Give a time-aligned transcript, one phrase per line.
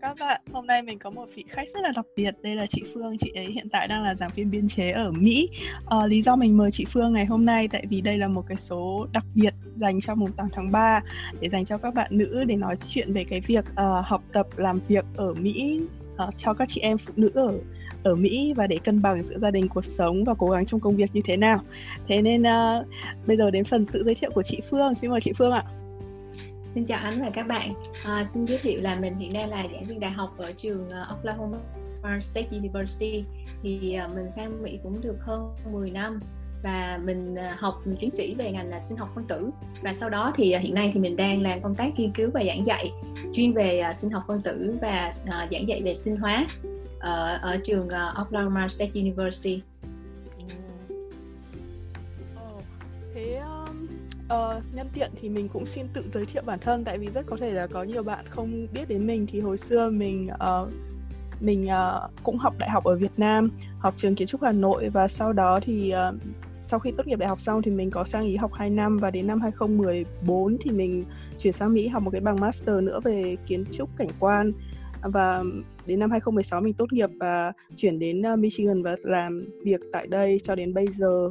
[0.00, 0.40] các bạn.
[0.52, 2.34] Hôm nay mình có một vị khách rất là đặc biệt.
[2.42, 3.18] Đây là chị Phương.
[3.18, 5.48] Chị ấy hiện tại đang là giảng viên biên chế ở Mỹ.
[5.86, 8.44] À, lý do mình mời chị Phương ngày hôm nay tại vì đây là một
[8.48, 11.00] cái số đặc biệt dành cho mùng 8 tháng 3
[11.40, 14.46] để dành cho các bạn nữ để nói chuyện về cái việc uh, học tập
[14.56, 15.80] làm việc ở Mỹ
[16.28, 17.58] uh, cho các chị em phụ nữ ở
[18.02, 20.80] ở Mỹ và để cân bằng giữa gia đình cuộc sống và cố gắng trong
[20.80, 21.60] công việc như thế nào.
[22.08, 22.86] Thế nên uh,
[23.26, 24.94] bây giờ đến phần tự giới thiệu của chị Phương.
[24.94, 25.64] Xin mời chị Phương ạ.
[26.74, 27.70] Xin chào anh và các bạn.
[28.04, 30.90] À, xin giới thiệu là mình hiện nay là giảng viên đại học ở trường
[30.90, 31.58] ờ, Oklahoma
[32.20, 33.24] State University.
[33.62, 36.20] Thì ờ, mình sang Mỹ cũng được hơn 10 năm
[36.62, 39.50] và mình học tiến sĩ về ngành là sinh học phân tử
[39.82, 42.42] và sau đó thì hiện nay thì mình đang làm công tác nghiên cứu và
[42.46, 42.92] giảng dạy
[43.32, 45.12] chuyên về sinh học phân tử và
[45.50, 46.46] giảng dạy về sinh hóa
[47.00, 49.62] ở, ở trường Oklahoma State University.
[54.34, 57.26] Uh, nhân tiện thì mình cũng xin tự giới thiệu bản thân tại vì rất
[57.26, 59.26] có thể là có nhiều bạn không biết đến mình.
[59.26, 60.68] Thì hồi xưa mình uh,
[61.40, 64.88] mình uh, cũng học đại học ở Việt Nam, học trường kiến trúc Hà Nội.
[64.88, 66.14] Và sau đó thì uh,
[66.62, 68.96] sau khi tốt nghiệp đại học xong thì mình có sang Ý học 2 năm.
[68.96, 71.04] Và đến năm 2014 thì mình
[71.38, 74.52] chuyển sang Mỹ học một cái bằng master nữa về kiến trúc cảnh quan.
[75.02, 75.42] Và
[75.86, 80.38] đến năm 2016 mình tốt nghiệp và chuyển đến Michigan và làm việc tại đây
[80.42, 81.30] cho đến bây giờ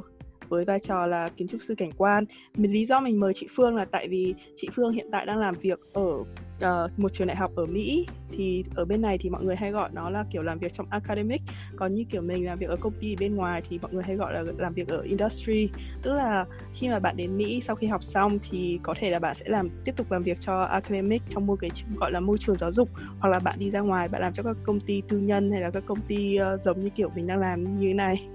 [0.49, 2.25] với vai trò là kiến trúc sư cảnh quan.
[2.55, 5.37] Mình lý do mình mời chị Phương là tại vì chị Phương hiện tại đang
[5.37, 8.07] làm việc ở uh, một trường đại học ở Mỹ.
[8.31, 10.87] Thì ở bên này thì mọi người hay gọi nó là kiểu làm việc trong
[10.89, 11.41] academic.
[11.75, 14.15] Còn như kiểu mình làm việc ở công ty bên ngoài thì mọi người hay
[14.15, 15.69] gọi là làm việc ở industry.
[16.01, 19.19] Tức là khi mà bạn đến Mỹ sau khi học xong thì có thể là
[19.19, 22.37] bạn sẽ làm tiếp tục làm việc cho academic trong một cái gọi là môi
[22.37, 22.89] trường giáo dục.
[23.19, 25.61] Hoặc là bạn đi ra ngoài bạn làm cho các công ty tư nhân hay
[25.61, 28.27] là các công ty uh, giống như kiểu mình đang làm như thế này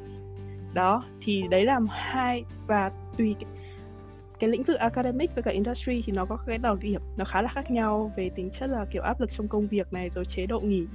[0.75, 3.50] đó thì đấy là hai và tùy cái,
[4.39, 7.42] cái lĩnh vực academic với cả industry thì nó có cái đặc điểm nó khá
[7.42, 10.25] là khác nhau về tính chất là kiểu áp lực trong công việc này rồi
[10.25, 10.86] chế độ nghỉ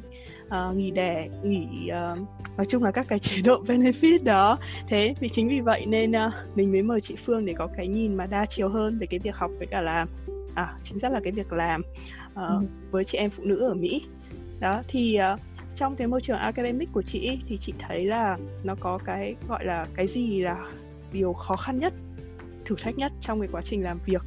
[0.48, 2.18] uh, nghỉ đẻ nghỉ uh,
[2.58, 6.12] nói chung là các cái chế độ benefit đó thế vì chính vì vậy nên
[6.12, 9.08] uh, mình mới mời chị Phương để có cái nhìn mà đa chiều hơn về
[9.08, 10.08] cái việc học với cả làm
[10.56, 11.82] à chính xác là cái việc làm
[12.32, 12.60] uh, ừ.
[12.92, 14.02] với chị em phụ nữ ở Mỹ
[14.60, 15.40] đó thì uh,
[15.80, 19.66] trong cái môi trường academic của chị thì chị thấy là nó có cái gọi
[19.66, 20.70] là cái gì là
[21.14, 21.94] điều khó khăn nhất
[22.66, 24.22] thử thách nhất trong cái quá trình làm việc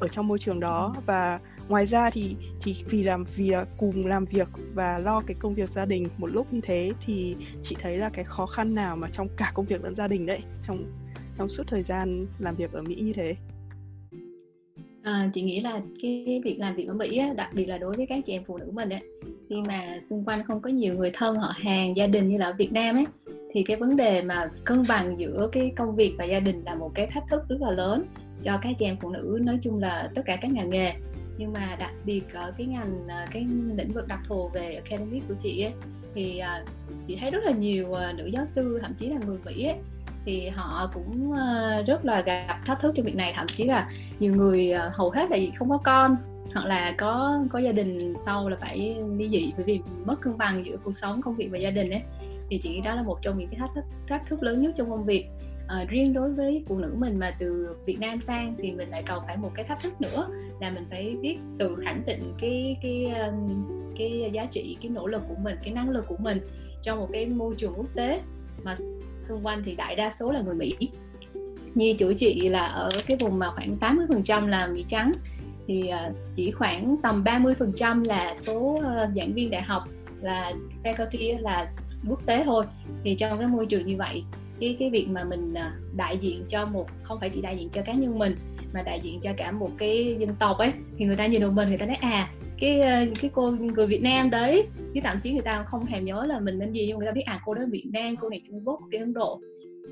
[0.00, 0.94] ở trong môi trường đó.
[1.06, 5.54] Và ngoài ra thì thì vì làm việc cùng làm việc và lo cái công
[5.54, 8.96] việc gia đình một lúc như thế thì chị thấy là cái khó khăn nào
[8.96, 10.84] mà trong cả công việc lẫn gia đình đấy trong
[11.38, 13.36] trong suốt thời gian làm việc ở Mỹ như thế?
[15.02, 17.96] À, chị nghĩ là cái việc làm việc ở Mỹ á, đặc biệt là đối
[17.96, 19.00] với các chị em phụ nữ mình ấy,
[19.48, 22.46] khi mà xung quanh không có nhiều người thân họ hàng, gia đình như là
[22.46, 23.06] ở Việt Nam ấy,
[23.52, 26.74] thì cái vấn đề mà cân bằng giữa cái công việc và gia đình là
[26.74, 28.04] một cái thách thức rất là lớn
[28.42, 30.92] cho các chị em phụ nữ, nói chung là tất cả các ngành nghề.
[31.38, 35.28] Nhưng mà đặc biệt ở cái ngành à, cái lĩnh vực đặc thù về academic
[35.28, 35.72] của chị ấy,
[36.14, 36.64] thì à,
[37.08, 39.76] chị thấy rất là nhiều à, nữ giáo sư, thậm chí là người Mỹ ấy,
[40.24, 41.32] thì họ cũng
[41.86, 43.32] rất là gặp thách thức trong việc này.
[43.36, 46.16] Thậm chí là nhiều người hầu hết là không có con
[46.54, 50.38] hoặc là có có gia đình sau là phải ly dị bởi vì mất cân
[50.38, 52.02] bằng giữa cuộc sống công việc và gia đình ấy.
[52.50, 54.72] Thì chị nghĩ đó là một trong những cái thách thức thách thức lớn nhất
[54.76, 55.26] trong công việc.
[55.68, 59.02] À, riêng đối với phụ nữ mình mà từ Việt Nam sang thì mình lại
[59.08, 60.28] còn phải một cái thách thức nữa
[60.60, 63.12] là mình phải biết tự khẳng định cái cái
[63.98, 66.40] cái giá trị cái nỗ lực của mình cái năng lực của mình
[66.82, 68.20] trong một cái môi trường quốc tế
[68.62, 68.76] mà
[69.22, 70.76] xung quanh thì đại đa số là người Mỹ.
[71.74, 75.12] Như chủ chị là ở cái vùng mà khoảng 80% là Mỹ trắng
[75.68, 79.82] thì ờ, chỉ khoảng tầm 30% là số ờ, giảng viên đại học
[80.20, 80.52] là
[80.84, 81.72] faculty là
[82.08, 82.64] quốc tế thôi.
[83.04, 84.22] Thì trong cái môi trường như vậy,
[84.60, 87.68] cái cái việc mà mình ờ, đại diện cho một, không phải chỉ đại diện
[87.68, 88.36] cho cá nhân mình,
[88.72, 91.50] mà đại diện cho cả một cái dân tộc ấy, thì người ta nhìn vào
[91.50, 92.30] mình, người ta nói à
[92.60, 92.80] cái
[93.20, 94.66] cái cô, người Việt Nam đấy.
[94.94, 97.12] Chứ thậm chí người ta không thèm nhớ là mình nên gì, nhưng người ta
[97.12, 99.40] biết à cô đó Việt Nam, cô này Trung Quốc cái Ấn Độ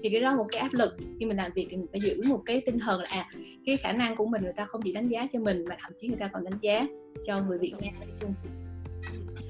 [0.02, 0.96] thì cái đó là một cái áp lực.
[1.20, 3.28] Khi mình làm việc thì mình phải giữ một cái tinh thần là à
[3.66, 5.92] cái khả năng của mình người ta không chỉ đánh giá cho mình mà thậm
[5.98, 6.86] chí người ta còn đánh giá
[7.24, 8.34] cho người Việt Nam nói chung.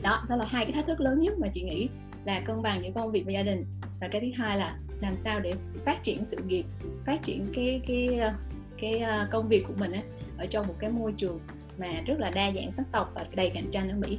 [0.03, 1.89] Đó đó là hai cái thách thức lớn nhất mà chị nghĩ
[2.25, 3.65] là cân bằng giữa công việc và gia đình.
[4.01, 5.55] Và cái thứ hai là làm sao để
[5.85, 6.65] phát triển sự nghiệp
[7.07, 8.33] phát triển cái cái ờ,
[8.79, 10.03] cái ờ, công việc của mình ấy,
[10.39, 11.41] ở trong một cái môi trường
[11.79, 14.19] mà rất là đa dạng sắc tộc và đầy cạnh tranh ở Mỹ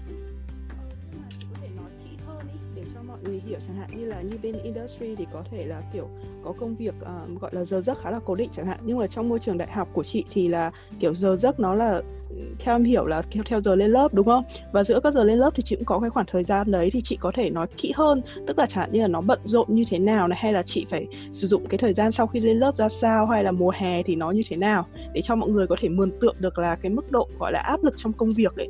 [3.27, 6.09] người hiểu chẳng hạn như là như bên industry thì có thể là kiểu
[6.43, 8.79] có công việc uh, gọi là giờ giấc khá là cố định chẳng hạn.
[8.83, 11.75] Nhưng mà trong môi trường đại học của chị thì là kiểu giờ giấc nó
[11.75, 14.43] là ừ, theo em hiểu là theo theo giờ lên lớp đúng không?
[14.71, 16.89] Và giữa các giờ lên lớp thì chị cũng có cái khoảng thời gian đấy
[16.91, 19.39] thì chị có thể nói kỹ hơn tức là chẳng hạn như là nó bận
[19.43, 22.27] rộn như thế nào này hay là chị phải sử dụng cái thời gian sau
[22.27, 25.21] khi lên lớp ra sao hay là mùa hè thì nó như thế nào để
[25.21, 27.83] cho mọi người có thể mường tượng được là cái mức độ gọi là áp
[27.83, 28.69] lực trong công việc ấy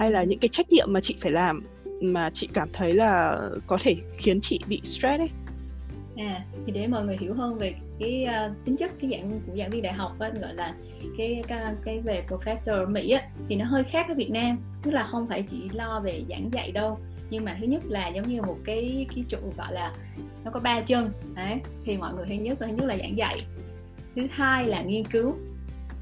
[0.00, 1.62] hay là những cái trách nhiệm mà chị phải làm
[2.00, 5.30] mà chị cảm thấy là có thể khiến chị bị stress ấy.
[6.16, 9.56] À thì để mọi người hiểu hơn về cái uh, tính chất cái dạng của
[9.56, 10.74] giảng viên đại học á, gọi là
[11.18, 14.58] cái, cái cái về professor ở Mỹ á, thì nó hơi khác ở Việt Nam.
[14.82, 16.98] Tức là không phải chỉ lo về giảng dạy đâu
[17.30, 19.92] nhưng mà thứ nhất là giống như một cái cái trụ gọi là
[20.44, 23.16] nó có ba chân đấy thì mọi người thứ nhất là thứ nhất là giảng
[23.16, 23.40] dạy.
[24.16, 25.34] Thứ hai là nghiên cứu.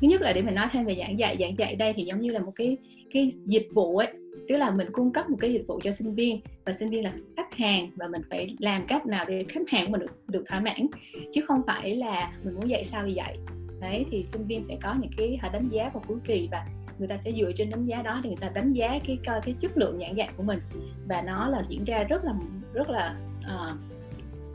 [0.01, 2.21] Thứ nhất là để mình nói thêm về giảng dạy giảng dạy đây thì giống
[2.21, 2.77] như là một cái
[3.13, 4.09] cái dịch vụ ấy
[4.49, 7.05] tức là mình cung cấp một cái dịch vụ cho sinh viên và sinh viên
[7.05, 10.29] là khách hàng và mình phải làm cách nào để khách hàng của mình được,
[10.29, 10.87] được thỏa mãn
[11.33, 13.37] chứ không phải là mình muốn dạy sao thì dạy.
[13.81, 16.67] Đấy thì sinh viên sẽ có những cái họ đánh giá vào cuối kỳ và
[16.99, 19.41] người ta sẽ dựa trên đánh giá đó thì người ta đánh giá cái coi
[19.45, 20.61] cái chất lượng giảng dạy của mình.
[21.09, 22.33] Và nó là diễn ra rất là
[22.73, 23.79] rất là uh,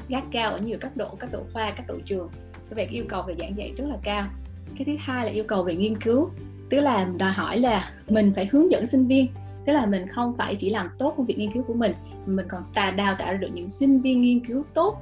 [0.09, 2.29] gắt cao ở nhiều cấp độ cấp độ khoa cấp độ trường.
[2.69, 4.27] Cái việc yêu cầu về giảng dạy rất là cao.
[4.77, 6.29] Cái thứ hai là yêu cầu về nghiên cứu.
[6.69, 9.27] Tức là đòi hỏi là mình phải hướng dẫn sinh viên
[9.65, 11.93] tức là mình không phải chỉ làm tốt công việc nghiên cứu của mình
[12.25, 14.97] mình còn tà đào tạo được những sinh viên nghiên cứu tốt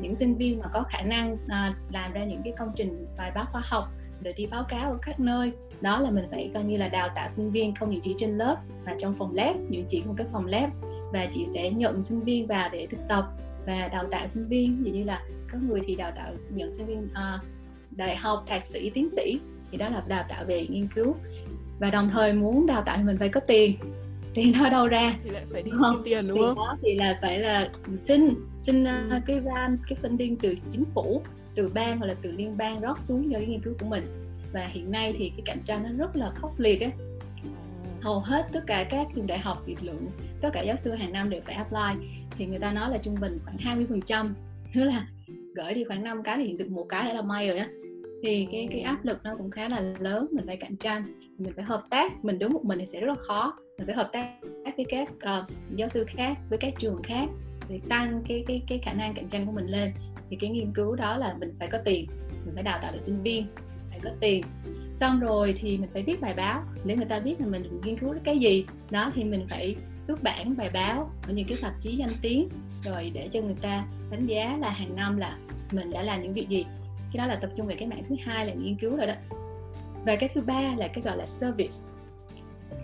[0.00, 3.32] những sinh viên mà có khả năng à, làm ra những cái công trình bài
[3.34, 3.88] báo khoa học
[4.24, 5.52] rồi đi báo cáo ở các nơi.
[5.80, 8.30] Đó là mình phải coi như là đào tạo sinh viên không những chỉ trên
[8.30, 10.70] lớp mà trong phòng lab những chỉ một cái phòng lab.
[11.12, 13.24] Và chị sẽ nhận sinh viên vào để thực tập
[13.66, 14.84] và đào tạo sinh viên.
[14.84, 15.22] Ví như là
[15.52, 17.38] có người thì đào tạo nhận sinh viên à,
[17.90, 19.40] đại học thạc sĩ tiến sĩ.
[19.70, 21.14] Thì đó là đào tạo về nghiên cứu.
[21.78, 23.78] Và đồng thời muốn đào tạo thì mình phải có tiền
[24.38, 26.02] tiền đó đâu ra thì lại phải đi không?
[26.04, 26.56] tiền đúng thì không?
[26.56, 31.22] đó thì là phải là xin xin uh, cái grant cái funding từ chính phủ
[31.54, 34.06] từ bang hoặc là từ liên bang rót xuống cho cái nghiên cứu của mình.
[34.52, 36.92] Và hiện nay thì cái cạnh tranh nó rất là khốc liệt ấy
[38.00, 40.06] hầu hết tất cả các trường đại học việt lượng
[40.40, 42.06] tất cả giáo sư hàng năm đều phải apply.
[42.36, 44.34] Thì người ta nói là trung bình khoảng 20 phần trăm
[44.74, 45.06] tức là
[45.54, 47.68] gửi đi khoảng 5 cái thì được một cái đã là may rồi á.
[48.22, 51.52] Thì cái cái áp lực nó cũng khá là lớn mình phải cạnh tranh mình
[51.56, 53.54] phải hợp tác mình đứng một mình thì sẽ rất là khó.
[53.78, 54.38] Mình phải hợp tác
[54.76, 57.28] với các uh, giáo sư khác với các trường khác
[57.68, 59.92] để tăng cái cái cái khả năng cạnh tranh của mình lên.
[60.30, 62.06] Thì cái nghiên cứu đó là mình phải có tiền
[62.44, 63.46] mình phải đào tạo được sinh viên
[63.90, 64.44] phải có tiền.
[64.92, 66.64] Xong rồi thì mình phải viết bài báo.
[66.84, 70.22] Để người ta biết là mình nghiên cứu cái gì đó thì mình phải xuất
[70.22, 72.48] bản bài báo ở những cái tạp chí danh tiếng
[72.84, 75.38] rồi để cho người ta đánh giá là hàng năm là
[75.72, 76.66] mình đã làm những việc gì.
[77.12, 79.14] Cái đó là tập trung về cái mảng thứ hai là nghiên cứu rồi đó
[80.04, 81.74] và cái thứ ba là cái gọi là service.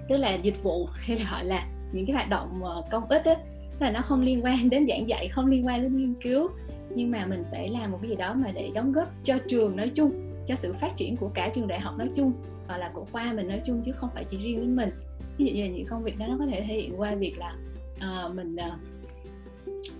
[0.09, 3.25] Tức là dịch vụ hay là gọi là những cái hoạt động ờ, công ích
[3.25, 3.37] ấy,
[3.79, 6.49] là nó không liên quan đến giảng dạy không liên quan đến nghiên cứu.
[6.95, 9.77] Nhưng mà mình phải làm một cái gì đó mà để đóng góp cho trường
[9.77, 12.33] nói chung cho sự phát triển của cả trường đại học nói chung
[12.67, 14.91] hoặc là của khoa mình nói chung chứ không phải chỉ riêng đến mình.
[15.39, 17.55] Ví dụ như những công việc đó nó có thể thể hiện qua việc là
[17.97, 18.75] uh, mình uh,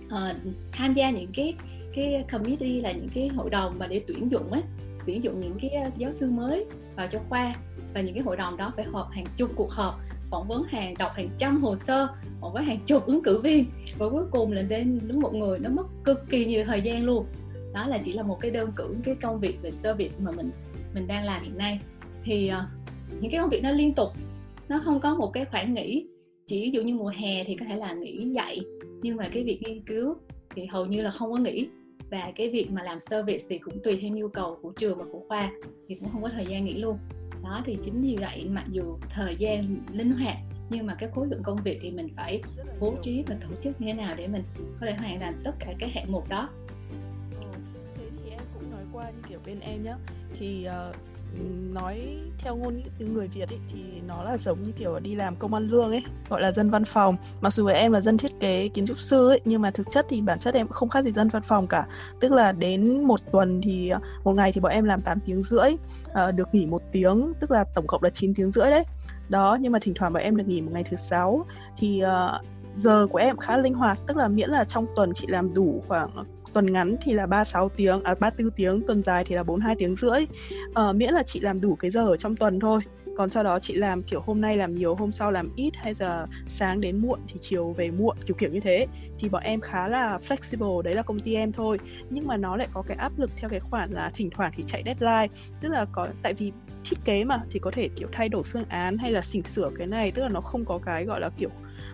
[0.05, 1.53] uh, tham gia những cái
[1.93, 4.61] cái committee là những cái hội đồng mà để tuyển dụng ấy
[5.05, 6.65] tuyển dụng những cái giáo sư mới
[6.95, 7.55] vào cho khoa.
[7.93, 9.99] Và những cái hội đồng đó phải họp hàng chục cuộc họp
[10.31, 12.07] phỏng vấn hàng đọc hàng trăm hồ sơ
[12.41, 13.65] phỏng vấn hàng chục ứng cử viên.
[13.97, 17.03] Và cuối cùng là đến đúng một người nó mất cực kỳ nhiều thời gian
[17.03, 17.25] luôn.
[17.73, 20.49] Đó là chỉ là một cái đơn cử cái công việc về service mà mình
[20.93, 21.79] mình đang làm hiện nay.
[22.23, 24.09] Thì uh, những cái công việc nó liên tục
[24.69, 26.07] nó không có một cái khoảng nghỉ.
[26.47, 28.59] Chỉ ví dụ như mùa hè thì có thể là nghỉ dạy
[29.01, 30.15] nhưng mà cái việc nghiên cứu
[30.55, 31.67] thì hầu như là không có nghỉ
[32.09, 35.05] và cái việc mà làm service thì cũng tùy theo nhu cầu của trường và
[35.11, 35.51] của khoa
[35.87, 36.97] thì cũng không có thời gian nghỉ luôn.
[37.43, 40.37] Đó thì chính vì vậy mặc dù thời gian linh hoạt
[40.69, 42.41] nhưng mà cái khối lượng công việc thì mình phải
[42.79, 44.43] bố trí và tổ chức như thế nào để mình
[44.79, 46.49] có thể hoàn thành tất cả các hạng mục đó.
[47.41, 47.45] Ừ,
[47.97, 49.97] thế thì em cũng nói qua như kiểu bên em nhá
[50.39, 50.95] thì uh,
[51.73, 55.35] nói theo ngôn ngữ người Việt ấy, thì nó là giống như kiểu đi làm
[55.35, 57.17] công ăn lương ấy gọi là dân văn phòng.
[57.41, 60.05] Mặc dù em là dân thiết kế kiến trúc sư ấy nhưng mà thực chất
[60.09, 61.87] thì bản chất em không khác gì dân văn phòng cả.
[62.19, 63.91] Tức là đến một tuần thì
[64.23, 65.69] một ngày thì bọn em làm 8 tiếng rưỡi
[66.13, 68.83] ờ, được nghỉ một tiếng tức là tổng cộng là 9 tiếng rưỡi đấy.
[69.29, 71.45] Đó nhưng mà thỉnh thoảng bọn em được nghỉ một ngày thứ sáu
[71.77, 75.27] thì uh, giờ của em khá linh hoạt tức là miễn là trong tuần chị
[75.27, 76.09] làm đủ khoảng
[76.55, 79.95] tuần ngắn thì là 36 tiếng à 34 tiếng tuần dài thì là 42 tiếng
[79.95, 80.25] rưỡi.
[80.73, 82.79] À, miễn là chị làm đủ cái giờ ở trong tuần thôi.
[83.17, 85.93] Còn sau đó chị làm kiểu hôm nay làm nhiều hôm sau làm ít hay
[85.93, 88.87] giờ sáng đến muộn thì chiều về muộn kiểu kiểu như thế
[89.19, 91.79] thì bọn em khá là flexible đấy là công ty em thôi.
[92.09, 94.63] Nhưng mà nó lại có cái áp lực theo cái khoản là thỉnh thoảng thì
[94.63, 95.27] chạy deadline.
[95.61, 96.51] Tức là có tại vì
[96.89, 99.69] thiết kế mà thì có thể kiểu thay đổi phương án hay là chỉnh sửa
[99.77, 101.49] cái này tức là nó không có cái gọi là kiểu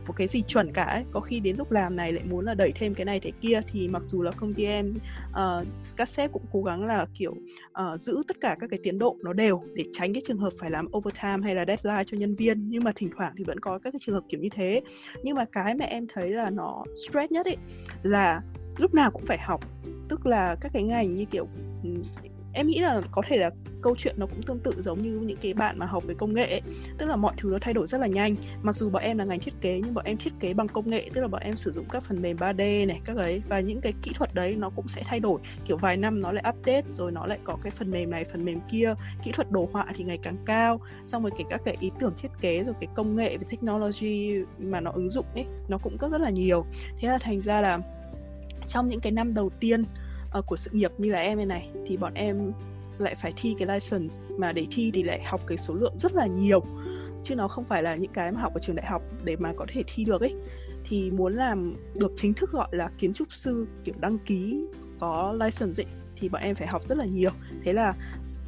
[0.08, 1.04] một cái gì chuẩn cả ấy.
[1.12, 3.62] có khi đến lúc làm này lại muốn là đẩy thêm cái này thế kia
[3.68, 4.92] thì mặc dù là công ty em
[5.30, 5.68] uh,
[5.98, 9.18] các sếp cũng cố gắng là kiểu uh, giữ tất cả các cái tiến độ
[9.24, 12.36] nó đều để tránh cái trường hợp phải làm overtime hay là deadline cho nhân
[12.36, 12.70] viên.
[12.70, 14.82] Nhưng mà thỉnh thoảng thì vẫn có các cái trường hợp kiểu như thế.
[15.24, 17.58] Nhưng mà cái mà em thấy là nó stress nhất ấy
[18.04, 18.42] là
[18.78, 19.62] lúc nào cũng phải học.
[20.10, 21.48] Tức là các cái ngành như kiểu
[21.84, 21.90] ừ,
[22.54, 23.50] em nghĩ là có thể là
[23.82, 26.34] câu chuyện nó cũng tương tự giống như những cái bạn mà học về công
[26.34, 26.62] nghệ ấy.
[26.98, 28.36] tức là mọi thứ nó thay đổi rất là nhanh.
[28.62, 30.90] Mặc dù bọn em là ngành thiết kế, nhưng bọn em thiết kế bằng công
[30.90, 33.42] nghệ, tức là bọn em sử dụng các phần mềm 3D này, các ấy.
[33.50, 35.42] Và những cái kỹ thuật đấy nó cũng sẽ thay đổi.
[35.66, 38.46] Kiểu vài năm nó lại update, rồi nó lại có cái phần mềm này, phần
[38.46, 38.94] mềm kia.
[39.24, 40.80] Kỹ thuật đồ họa thì ngày càng cao.
[41.06, 44.36] Xong rồi kể các cái ý tưởng thiết kế, rồi cái công nghệ về technology
[44.60, 46.66] mà nó ứng dụng ấy, nó cũng có rất là nhiều.
[46.98, 47.80] Thế là thành ra là
[48.68, 49.84] trong những cái năm đầu tiên
[50.38, 52.52] uh, của sự nghiệp như là em này thì bọn em
[52.98, 54.22] lại phải thi cái license.
[54.38, 56.64] Mà để thi thì lại học cái số lượng rất là nhiều
[57.24, 59.54] chứ nó không phải là những cái mà học ở trường đại học để mà
[59.58, 60.36] có thể thi được ấy.
[60.84, 64.66] Thì muốn làm được chính thức gọi là kiến trúc sư kiểu đăng ký
[65.00, 67.32] có license ấy thì bọn em phải học rất là nhiều.
[67.64, 67.94] Thế là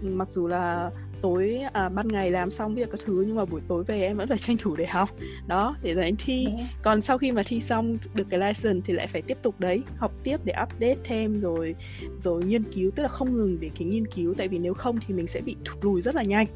[0.02, 0.92] ừ, mặc dù là
[1.24, 4.18] tối à, ban ngày làm xong việc các thứ nhưng mà buổi tối về em
[4.18, 5.10] vẫn phải tranh thủ để học.
[5.48, 6.46] Đó để rồi anh thi.
[6.58, 6.68] Yeah.
[6.82, 9.82] còn sau khi mà thi xong được cái license thì lại phải tiếp tục đấy
[9.98, 11.76] học tiếp để update thêm rồi
[12.18, 15.00] rồi nghiên cứu tức là không ngừng để cái nghiên cứu tại vì nếu không
[15.08, 16.48] thì mình sẽ bị thụt lùi rất là nhanh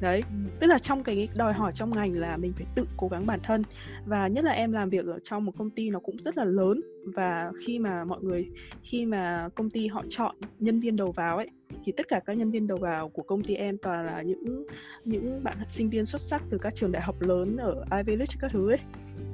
[0.00, 0.50] đấy ừ.
[0.60, 3.40] tức là trong cái đòi hỏi trong ngành là mình phải tự cố gắng bản
[3.42, 3.62] thân.
[4.06, 6.44] Và nhất là em làm việc ở trong một công ty nó cũng rất là
[6.44, 6.80] lớn.
[7.04, 8.50] Và khi mà mọi người
[8.82, 11.50] khi mà công ty họ chọn nhân viên đầu vào ấy
[11.84, 14.66] thì tất cả các nhân viên đầu vào của công ty em toàn là những
[15.04, 18.34] những bạn sinh viên xuất sắc từ các trường đại học lớn ở Ivy League
[18.40, 18.78] các thứ ấy.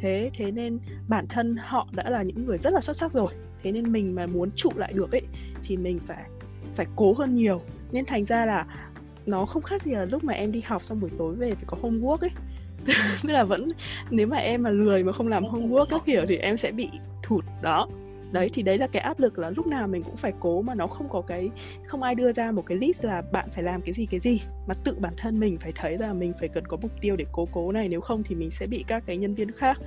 [0.00, 3.33] Thế thế nên bản thân họ đã là những người rất là xuất sắc rồi.
[3.62, 5.23] Thế nên mình mà muốn trụ lại được ấy
[5.62, 6.25] thì mình phải
[6.75, 7.61] phải cố hơn nhiều.
[7.93, 8.67] Nên thành ra là
[9.30, 11.64] nó không khác gì là lúc mà em đi học xong buổi tối về thì
[11.66, 12.30] có homework ấy.
[13.22, 13.68] Tức là vẫn
[14.10, 16.88] nếu mà em mà lười mà không làm homework các kiểu thì em sẽ bị
[17.22, 17.88] thụt đó.
[18.32, 20.75] Đấy thì đấy là cái áp lực là lúc nào mình cũng phải cố mà
[20.75, 21.50] nó không có cái
[21.87, 24.40] không ai đưa ra một cái list là bạn phải làm cái gì cái gì.
[24.66, 27.25] Mà tự bản thân mình phải thấy là mình phải cần có mục tiêu để
[27.32, 29.78] cố cố này nếu không thì mình sẽ bị các cái nhân viên khác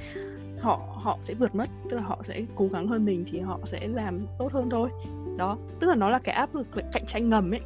[0.59, 1.69] họ họ sẽ vượt mất.
[1.89, 4.89] Tức là họ sẽ cố gắng hơn mình thì họ sẽ làm tốt hơn thôi.
[5.37, 7.61] Đó tức là nó là cái áp lực cạnh tranh ngầm ấy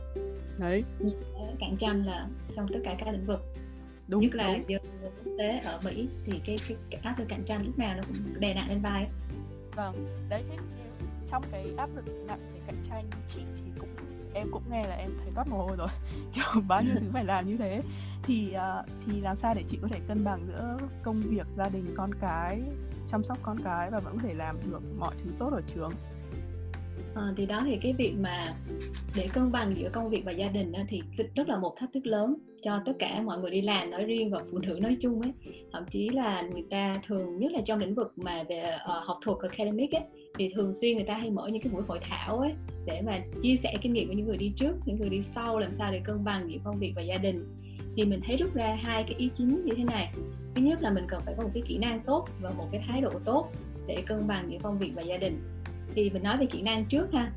[0.59, 0.83] đấy.
[1.59, 3.45] Cạnh tranh là trong tất cả các lĩnh vực.
[4.09, 7.43] Đúng, nhất là giờ quốc tế ở Mỹ thì cái, cái, cái áp lực cạnh
[7.45, 9.11] tranh lúc nào nó cũng đè nặng lên vai ấy.
[9.75, 10.57] vâng đấy thế
[11.27, 13.89] trong cái áp lực nặng về cạnh tranh chị thì cũng
[14.33, 15.87] em cũng nghe là em thấy toát mồ hôi rồi.
[16.33, 17.81] Kiểu bao nhiêu thứ phải làm như thế.
[18.23, 21.69] Thì uh, thì làm sao để chị có thể cân bằng giữa công việc gia
[21.69, 22.61] đình con cái
[23.11, 25.91] chăm sóc con cái và vẫn có thể làm được mọi thứ tốt ở trường
[27.17, 28.55] à, thì đó thì cái việc mà
[29.15, 31.01] để cân bằng giữa công việc và gia đình đó, thì
[31.35, 34.29] rất là một thách thức lớn cho tất cả mọi người đi làm nói riêng
[34.29, 35.31] và phụ nữ nói chung ấy.
[35.73, 39.17] Thậm chí là người ta thường nhất là trong lĩnh vực mà về uh, học
[39.21, 40.03] thuật academic ấy
[40.37, 42.53] thì thường xuyên người ta hay mở những cái buổi hội thảo ấy
[42.85, 45.59] để mà chia sẻ kinh nghiệm của những người đi trước những người đi sau
[45.59, 47.45] làm sao để cân bằng giữa công việc và gia đình.
[47.95, 50.13] Thì mình thấy rút ra hai cái ý chính như thế này.
[50.55, 52.83] Thứ nhất là mình cần phải có một cái kỹ năng tốt và một cái
[52.87, 53.51] thái độ tốt
[53.87, 55.39] để cân bằng giữa công việc và gia đình
[55.97, 57.31] thì mình nói về kỹ năng trước ha.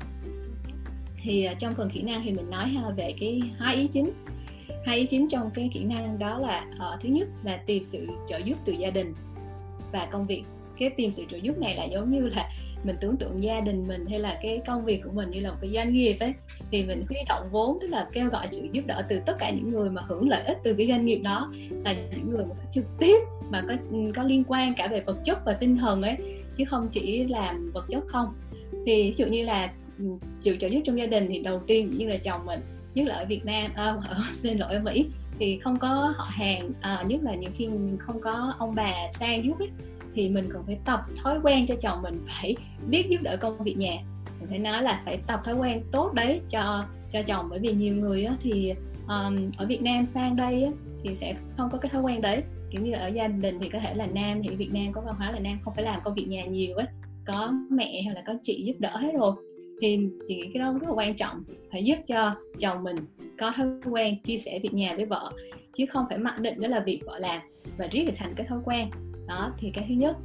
[1.23, 4.11] Thì à, trong phần kỹ năng thì mình nói ha về cái hai ý chính.
[4.85, 8.07] Hai ý chính trong cái kỹ năng đó là uh, thứ nhất là tìm sự
[8.29, 9.13] trợ giúp từ gia đình
[9.91, 10.43] và công việc.
[10.79, 12.49] Cái tìm sự trợ giúp này là giống như là
[12.83, 15.51] mình tưởng tượng gia đình mình hay là cái công việc của mình như là
[15.51, 16.33] một cái doanh nghiệp ấy.
[16.71, 19.49] Thì mình huy động vốn tức là kêu gọi sự giúp đỡ từ tất cả
[19.49, 21.51] những người mà hưởng lợi ích từ cái doanh nghiệp đó
[21.83, 23.17] là những người mà trực tiếp
[23.49, 26.17] mà có ừ, có liên quan cả về vật chất và tinh thần ấy
[26.55, 28.33] chứ không chỉ làm vật chất không
[28.85, 30.05] thì ví dụ như là ừ,
[30.41, 32.59] chịu trợ giúp trong gia đình thì đầu tiên như là chồng mình
[32.95, 35.05] nhất là ở Việt Nam à, ở xin lỗi ở Mỹ
[35.39, 39.43] thì không có họ hàng à, nhất là nhiều khi không có ông bà sang
[39.43, 39.69] giúp ấy,
[40.15, 42.55] thì mình còn phải tập thói quen cho chồng mình phải
[42.89, 43.97] biết giúp đỡ công việc nhà.
[44.39, 47.71] Mình phải nói là phải tập thói quen tốt đấy cho cho chồng bởi vì
[47.71, 48.73] nhiều người á, thì
[49.07, 50.71] um, ở Việt Nam sang đây á,
[51.03, 52.43] thì sẽ không có cái thói quen đấy.
[52.71, 55.01] Kiểu như là ở gia đình thì có thể là nam thì Việt Nam có
[55.01, 56.87] văn hóa là nam không phải làm công việc nhà nhiều ấy
[57.25, 59.35] có mẹ hay là có chị giúp đỡ hết rồi,
[59.81, 62.95] thì chị nghĩ cái đó rất là quan trọng, phải giúp cho chồng mình
[63.39, 65.31] có thói quen chia sẻ việc nhà với vợ,
[65.77, 67.41] chứ không phải mặc định đó là việc vợ làm
[67.77, 68.89] và riết thì thành cái thói quen.
[69.27, 70.17] Đó, thì cái thứ nhất.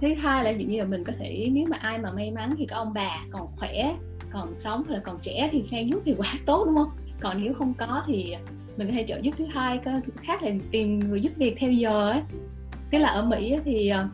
[0.00, 2.54] Thứ hai là dụ như là mình có thể, nếu mà ai mà may mắn
[2.58, 3.96] thì có ông bà còn khỏe,
[4.32, 6.90] còn sống hay là còn trẻ thì sang giúp thì quá tốt, đúng không?
[7.20, 8.34] Còn nếu không có thì
[8.76, 11.54] mình có thể trợ giúp thứ hai cái thứ khác là tìm người giúp việc
[11.58, 12.20] theo giờ ấy.
[12.90, 14.08] Tức là ở mỹ thì ờ,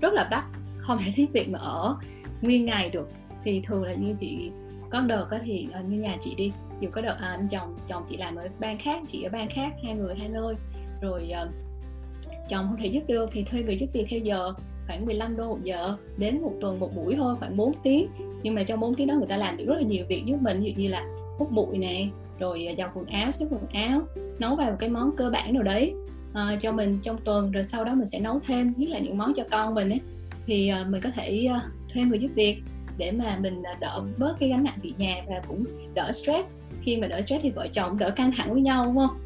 [0.00, 0.44] rất là đắt
[0.90, 1.96] không thể thích việc mà ở
[2.42, 3.08] nguyên ngày được.
[3.44, 4.50] Thì thường là như chị
[4.90, 7.76] có đợt có thì ờ, như nhà chị đi dù có đợt à, anh chồng
[7.88, 10.54] chồng chị làm ở bang khác chị ở bang khác hai người hai nơi.
[11.02, 11.48] Rồi uh,
[12.48, 14.52] chồng không thể giúp được thì thuê người giúp việc theo giờ
[14.86, 18.06] khoảng 15 đô một giờ đến một tuần một buổi thôi khoảng 4 tiếng.
[18.42, 20.36] Nhưng mà trong 4 tiếng đó người ta làm được rất là nhiều việc giúp
[20.40, 21.06] mình ví dụ như là
[21.38, 24.02] hút bụi này rồi ờ, giặt quần áo xếp quần áo
[24.38, 25.92] nấu vào một cái món cơ bản nào đấy
[26.30, 29.18] uh, cho mình trong tuần rồi sau đó mình sẽ nấu thêm nhất là những
[29.18, 30.00] món cho con mình ấy
[30.50, 32.62] thì ờ, mình có thể ờ, thuê người giúp việc
[32.98, 35.64] để mà mình ờ, đỡ bớt cái gánh nặng việc nhà và cũng
[35.94, 36.48] đỡ stress.
[36.82, 39.18] Khi mà đỡ stress thì vợ chồng đỡ căng thẳng với nhau đúng không?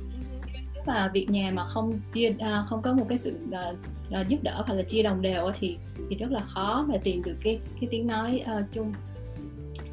[0.87, 2.33] Và việc nhà mà không chia
[2.69, 3.39] không có một cái sự
[4.29, 5.77] giúp đỡ hoặc là chia đồng đều thì
[6.11, 8.93] thì rất là khó mà tìm được cái cái tiếng nói uh, chung.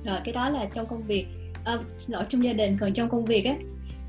[0.06, 1.26] Rồi cái đó là trong công việc
[1.76, 2.78] uh, lỗi trong gia đình.
[2.80, 3.56] Còn trong công việc á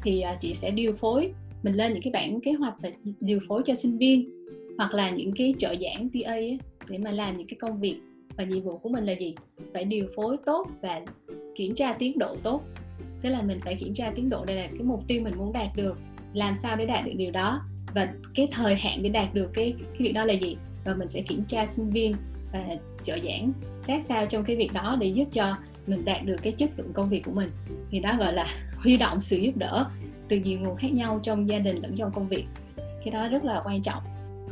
[0.02, 2.88] thì uh, chị sẽ điều phối mình lên những cái bản kế hoạch và
[3.20, 4.38] điều phối cho sinh viên
[4.78, 6.58] hoặc là những cái trợ giảng TA ấy,
[6.88, 8.00] để mà làm những cái công việc
[8.36, 9.34] và nhiệm vụ của mình là gì?
[9.74, 11.00] Phải điều phối tốt và
[11.56, 12.62] kiểm tra tiến độ tốt.
[13.22, 15.52] Tức là mình phải kiểm tra tiến độ đây là cái mục tiêu mình muốn
[15.52, 15.98] đạt được.
[16.34, 17.60] Làm sao để đạt được điều đó?
[17.94, 20.56] Và cái thời hạn để đạt được cái cái việc đó là gì?
[20.84, 22.14] Và mình sẽ kiểm tra sinh viên
[22.52, 22.64] và
[23.04, 26.52] trợ giảng sát sao trong cái việc đó để giúp cho mình đạt được cái
[26.52, 27.50] chất lượng công việc của mình.
[27.90, 28.46] Thì đó gọi là
[28.76, 29.86] huy động sự giúp đỡ
[30.28, 32.44] từ nhiều nguồn khác nhau trong gia đình lẫn trong công việc.
[32.76, 34.02] Cái đó rất là quan trọng.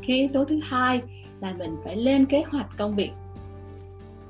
[0.07, 1.01] Cái yếu tố thứ hai
[1.41, 3.11] là mình phải lên kế hoạch công việc.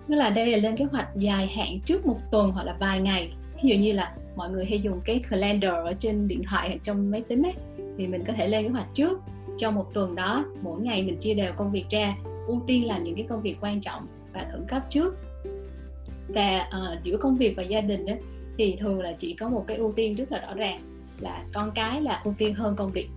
[0.09, 3.01] Tức là đây là lên kế hoạch dài hạn trước một tuần hoặc là vài
[3.01, 3.33] ngày.
[3.63, 6.79] Ví dụ như là mọi người hay dùng cái calendar ở trên điện thoại hoặc
[6.83, 7.55] trong máy tính ấy
[7.99, 9.21] thì mình có thể lên kế hoạch trước.
[9.59, 12.17] Trong một tuần đó mỗi ngày mình chia đều công việc ra.
[12.47, 15.19] Ưu tiên làm những cái công việc quan trọng và khẩn cấp trước.
[16.29, 18.19] Và uh, giữa công việc và gia đình ấy,
[18.59, 20.81] thì thường là chỉ có một cái ưu tiên rất là rõ ràng
[21.21, 23.09] là con cái là ưu tiên hơn công việc.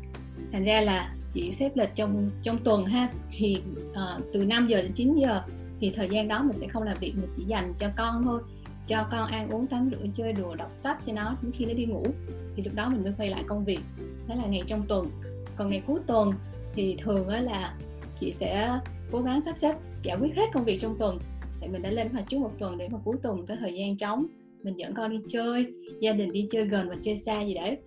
[0.51, 3.09] Thành ra là chỉ xếp lịch trong trong tuần ha.
[3.31, 5.41] Thì uh, từ 5 giờ đến 9 giờ
[5.79, 8.41] thì thời gian đó mình sẽ không làm việc mình chỉ dành cho con thôi.
[8.87, 11.73] Cho con ăn uống tắm rửa chơi đùa đọc sách cho nó đến khi nó
[11.73, 12.05] đi ngủ.
[12.55, 13.79] Thì lúc đó mình mới quay lại công việc.
[14.27, 15.09] Đó là ngày trong tuần.
[15.55, 16.33] Còn ngày cuối tuần
[16.75, 17.73] thì thường là
[18.19, 18.79] chị sẽ
[19.11, 21.19] cố gắng sắp xếp giải quyết hết công việc trong tuần.
[21.61, 23.97] Để mình đã lên hoạch trước một tuần để mà cuối tuần có thời gian
[23.97, 24.27] trống
[24.63, 27.77] mình dẫn con đi chơi gia đình đi chơi gần và chơi xa gì đấy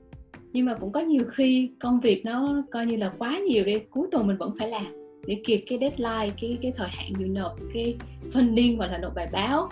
[0.57, 3.79] nhưng mà cũng có nhiều khi công việc nó coi như là quá nhiều đi
[3.91, 4.87] cuối tuần mình vẫn phải làm
[5.27, 7.97] để kịp cái deadline cái cái thời hạn dự nộp cái
[8.33, 9.69] funding hoặc là nộp bài báo.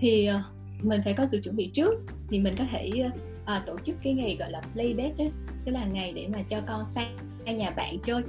[0.00, 0.42] Thì ờ,
[0.82, 1.94] mình phải có sự chuẩn bị trước
[2.28, 2.90] thì mình có thể
[3.44, 5.24] à, tổ chức cái ngày gọi là play date chứ
[5.64, 8.22] tức là ngày để mà cho con sang nhà bạn chơi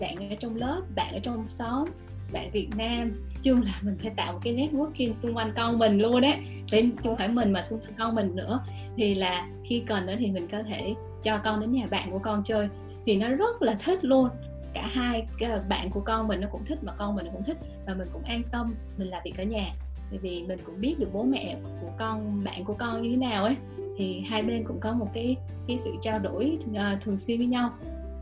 [0.00, 1.88] bạn ở trong lớp bạn ở trong xóm
[2.32, 3.12] bạn Việt Nam.
[3.42, 6.34] Chung là mình phải tạo một cái networking xung quanh con mình luôn đấy
[6.72, 8.60] để không phải mình mà xung quanh con mình nữa.
[8.96, 12.18] Thì là khi cần nữa thì mình có thể cho con đến nhà bạn của
[12.18, 12.68] con chơi.
[13.06, 14.28] Thì nó rất là thích luôn.
[14.74, 17.56] Cả hai cái bạn của con mình nó cũng thích mà con mình cũng thích.
[17.86, 19.72] Và mình cũng an tâm mình làm việc ở nhà.
[20.10, 23.16] Bởi vì mình cũng biết được bố mẹ của con bạn của con như thế
[23.16, 23.56] nào ấy.
[23.98, 25.36] Thì hai bên cũng có một cái
[25.68, 27.70] cái sự trao đổi uh, thường xuyên với nhau.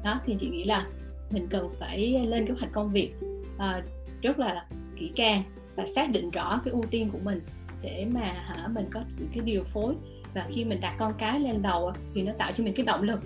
[0.04, 0.86] Đó thì chị nghĩ là
[1.30, 3.14] mình cần phải lên kế hoạch công việc
[3.58, 3.82] à,
[4.22, 4.64] rất là
[4.96, 5.42] kỹ càng
[5.76, 7.40] và xác định rõ cái ưu tiên của mình
[7.82, 9.94] để mà hả mình có sự cái điều phối.
[10.34, 13.02] Và khi mình đặt con cái lên đầu thì nó tạo cho mình cái động
[13.02, 13.20] lực.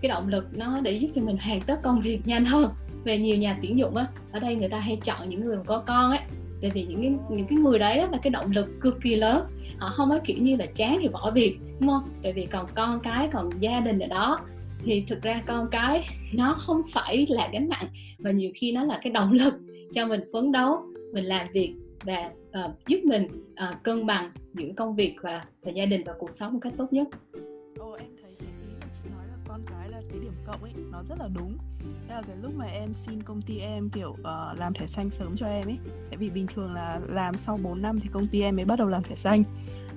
[0.00, 2.72] Cái động lực nó để giúp cho mình hoàn tất công việc nhanh hơn.
[3.04, 5.82] Về nhiều nhà tuyển dụng á ở đây người ta hay chọn những người có
[5.86, 6.20] con ấy.
[6.62, 9.46] Tại vì những cái những cái người đấy là cái động lực cực kỳ lớn.
[9.78, 12.08] Họ không có kiểu như là chán thì bỏ việc đúng không?
[12.22, 14.40] Tại vì còn con cái còn gia đình ở đó
[14.84, 17.86] thì thực ra con cái nó không phải là gánh nặng
[18.18, 19.54] mà nhiều khi nó là cái động lực
[19.94, 22.30] cho mình phấn đấu mình làm việc và
[22.64, 26.32] uh, giúp mình uh, cân bằng giữa công việc và và gia đình và cuộc
[26.32, 27.08] sống một cách tốt nhất.
[27.78, 30.62] Ồ em thấy cái ý mà chị nói là con cái là cái điểm cộng
[30.62, 31.58] ấy nó rất là đúng.
[32.08, 35.10] Thế là cái lúc mà em xin công ty em kiểu uh, làm thẻ xanh
[35.10, 38.26] sớm cho em ấy, tại vì bình thường là làm sau 4 năm thì công
[38.26, 39.42] ty em mới bắt đầu làm thẻ xanh.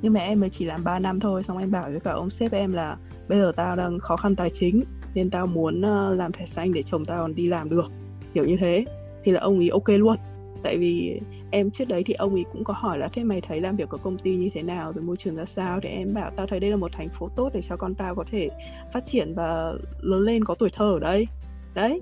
[0.04, 2.30] Nhưng mà em mới chỉ làm 3 năm thôi, xong em bảo với cả ông
[2.30, 6.18] sếp em là bây giờ tao đang khó khăn tài chính nên tao muốn uh,
[6.18, 7.92] làm thẻ xanh để chồng tao còn đi làm được.
[8.34, 8.86] Kiểu như thế.
[9.24, 10.16] Thì là ông ấy ok luôn.
[10.63, 11.20] Tại vì
[11.52, 13.89] em trước đấy thì ông ấy cũng có hỏi là thế mày thấy làm việc
[13.89, 14.94] của công ty như thế nào?
[14.94, 15.80] Rồi môi trường ra sao?
[15.84, 18.16] Thì em bảo tao thấy đây là một thành phố tốt để cho con tao
[18.16, 18.50] có thể
[18.94, 21.28] phát triển và lớn lên có tuổi thơ ở đây.
[21.74, 22.02] Đấy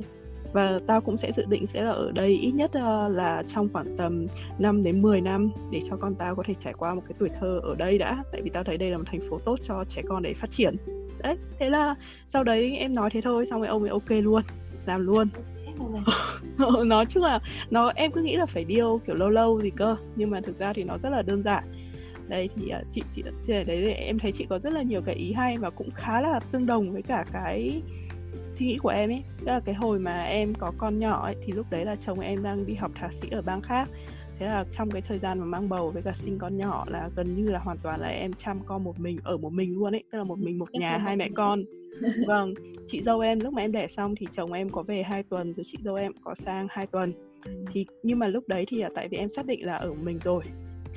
[0.54, 3.70] và tao cũng sẽ dự định sẽ là ở đây ít nhất uh, là trong
[3.74, 4.28] khoảng tầm
[4.60, 7.30] 5 đến 10 năm để cho con tao có thể trải qua một cái tuổi
[7.40, 8.24] thơ ở đây đã.
[8.32, 10.52] Tại vì tao thấy đây là một thành phố tốt cho trẻ con để phát
[10.52, 10.76] triển.
[11.24, 11.96] Đấy thế là
[12.28, 14.42] sau đấy em nói thế thôi xong rồi ông ấy ok luôn
[14.86, 15.28] làm luôn.
[16.58, 19.70] Ờ, nó chung là nó em cứ nghĩ là phải điêu kiểu lâu lâu gì
[19.70, 21.64] cơ nhưng mà thực ra thì nó rất là đơn giản.
[22.28, 25.16] Đây thì ờ, chị chị chị đấy em thấy chị có rất là nhiều cái
[25.16, 27.82] ý hay và cũng khá là tương đồng với cả cái
[28.62, 29.24] suy nghĩ của em ấy.
[29.40, 32.20] Tức là cái hồi mà em có con nhỏ ấy thì lúc đấy là chồng
[32.20, 33.90] em đang đi học thạc sĩ ở bang khác.
[34.40, 37.10] Thế là trong cái thời gian mà mang bầu với cả sinh con nhỏ là
[37.16, 39.96] gần như là hoàn toàn là em chăm con một mình ở một mình luôn
[39.96, 40.04] ấy.
[40.12, 41.64] Tức là một mình một nhà hai mẹ con.
[42.28, 42.54] Vâng
[42.88, 45.54] chị dâu em lúc mà em đẻ xong thì chồng em có về hai tuần
[45.54, 47.14] rồi chị dâu em có sang hai tuần.
[47.74, 50.20] Thì nhưng mà lúc đấy thì là tại vì em xác định là ở mình
[50.20, 50.44] rồi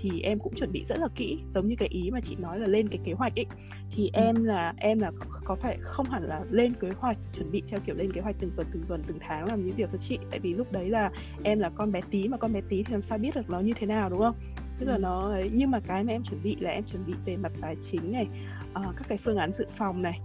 [0.05, 2.59] thì em cũng chuẩn bị rất là kỹ giống như cái ý mà chị nói
[2.59, 3.47] là lên cái kế hoạch ấy
[3.91, 4.21] thì ừ.
[4.21, 5.11] em là em là
[5.45, 8.37] có phải không hẳn là lên kế hoạch chuẩn bị theo kiểu lên kế hoạch
[8.41, 10.89] từng tuần từng tuần từng tháng làm những việc với chị tại vì lúc đấy
[10.91, 11.11] là
[11.43, 13.61] em là con bé tí mà con bé tí thì làm sao biết được nó
[13.61, 14.35] như thế nào đúng không
[14.79, 15.01] tức là ừ.
[15.01, 17.53] nó ấy nhưng mà cái mà em chuẩn bị là em chuẩn bị về mặt
[17.61, 18.27] tài chính này
[18.71, 20.21] uh, các cái phương án dự phòng này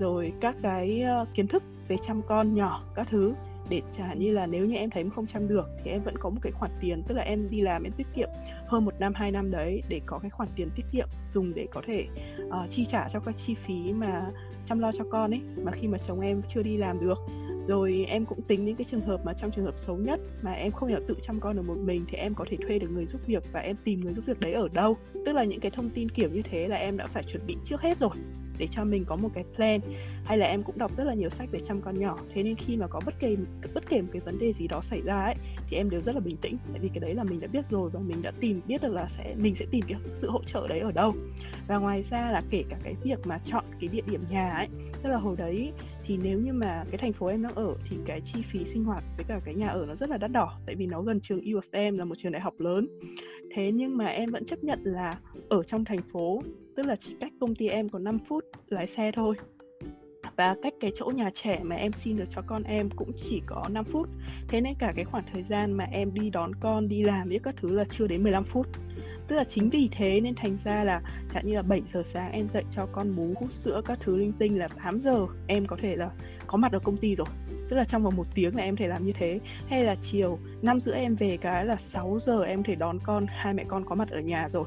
[0.00, 3.34] rồi các cái uh, kiến thức về chăm con nhỏ các thứ
[3.68, 6.30] để trả như là nếu như em thấy không chăm được thì em vẫn có
[6.30, 8.28] một cái khoản tiền tức là em đi làm em tiết kiệm
[8.66, 11.66] hơn một năm hai năm đấy để có cái khoản tiền tiết kiệm dùng để
[11.70, 12.06] có thể
[12.46, 14.30] uh, chi trả cho các chi phí mà
[14.66, 17.18] chăm lo cho con ấy mà khi mà chồng em chưa đi làm được.
[17.66, 20.52] Rồi em cũng tính những cái trường hợp mà trong trường hợp xấu nhất mà
[20.52, 22.88] em không thể tự chăm con được một mình thì em có thể thuê được
[22.90, 24.96] người giúp việc và em tìm người giúp việc đấy ở đâu.
[25.26, 27.56] Tức là những cái thông tin kiểu như thế là em đã phải chuẩn bị
[27.64, 28.16] trước hết rồi
[28.58, 29.80] để cho mình có một cái plan,
[30.24, 32.18] hay là em cũng đọc rất là nhiều sách về chăm con nhỏ.
[32.34, 33.36] Thế nên khi mà có bất kỳ
[33.74, 35.34] bất kể một cái vấn đề gì đó xảy ra ấy,
[35.68, 36.56] thì em đều rất là bình tĩnh.
[36.72, 38.92] Tại vì cái đấy là mình đã biết rồi và mình đã tìm, biết được
[38.92, 41.14] là sẽ, mình sẽ tìm cái sự hỗ trợ đấy ở đâu.
[41.66, 44.68] Và ngoài ra là kể cả cái việc mà chọn cái địa điểm nhà ấy,
[45.02, 45.72] tức là hồi đấy
[46.06, 48.84] thì nếu như mà cái thành phố em đang ở thì cái chi phí sinh
[48.84, 51.20] hoạt với cả cái nhà ở nó rất là đắt đỏ, tại vì nó gần
[51.20, 52.88] trường U of M là một trường đại học lớn.
[53.54, 56.42] Thế nhưng mà em vẫn chấp nhận là ở trong thành phố
[56.76, 59.34] tức là chỉ cách công ty em có 5 phút lái xe thôi.
[60.36, 63.42] Và cách cái chỗ nhà trẻ mà em xin được cho con em cũng chỉ
[63.46, 64.08] có 5 phút.
[64.48, 67.38] Thế nên cả cái khoảng thời gian mà em đi đón con, đi làm với
[67.42, 68.66] các thứ là chưa đến 15 phút.
[69.28, 71.02] Tức là chính vì thế nên thành ra là
[71.34, 74.16] chẳng như là 7 giờ sáng em dậy cho con bú hút sữa các thứ
[74.16, 76.10] linh tinh là 8 giờ em có thể là
[76.46, 77.26] có mặt ở công ty rồi.
[77.68, 79.40] Tức là trong vòng một tiếng là em thể làm như thế.
[79.68, 83.26] Hay là chiều năm rưỡi em về cái là 6 giờ em thể đón con,
[83.28, 84.64] hai mẹ con có mặt ở nhà rồi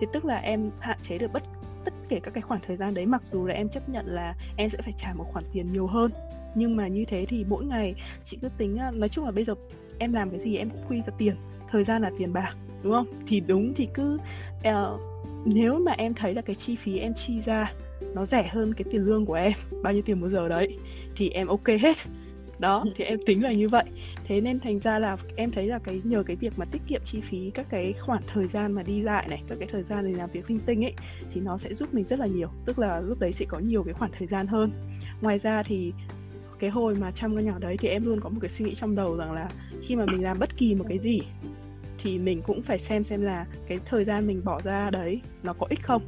[0.00, 1.42] thì tức là em hạn chế được bất
[1.84, 4.34] tất cả các cái khoảng thời gian đấy mặc dù là em chấp nhận là
[4.56, 6.10] em sẽ phải trả một khoản tiền nhiều hơn.
[6.54, 9.44] Nhưng mà như thế thì mỗi ngày chị cứ tính à, nói chung là bây
[9.44, 9.54] giờ
[9.98, 11.34] em làm cái gì em cũng quy ra tiền
[11.70, 13.06] thời gian là tiền bạc đúng không?
[13.26, 14.18] Thì đúng thì cứ
[14.58, 15.00] uh,
[15.44, 17.72] nếu mà em thấy là cái chi phí em chi ra
[18.14, 19.52] nó rẻ hơn cái tiền lương của em
[19.82, 20.78] bao nhiêu tiền một giờ đấy
[21.16, 21.96] thì em ok hết
[22.62, 23.84] đó thì em tính là như vậy.
[24.24, 27.00] Thế nên thành ra là em thấy là cái nhờ cái việc mà tiết kiệm
[27.04, 30.04] chi phí các cái khoản thời gian mà đi lại này các cái thời gian
[30.04, 30.94] để làm việc linh tinh ấy
[31.34, 32.48] thì nó sẽ giúp mình rất là nhiều.
[32.64, 34.70] Tức là lúc đấy sẽ có nhiều cái khoản thời gian hơn.
[35.20, 35.92] Ngoài ra thì
[36.58, 38.74] cái hồi mà chăm con nhỏ đấy thì em luôn có một cái suy nghĩ
[38.74, 39.48] trong đầu rằng là
[39.82, 41.20] khi mà mình làm bất kỳ một cái gì
[42.02, 45.52] thì mình cũng phải xem xem là cái thời gian mình bỏ ra đấy nó
[45.52, 46.02] có ích không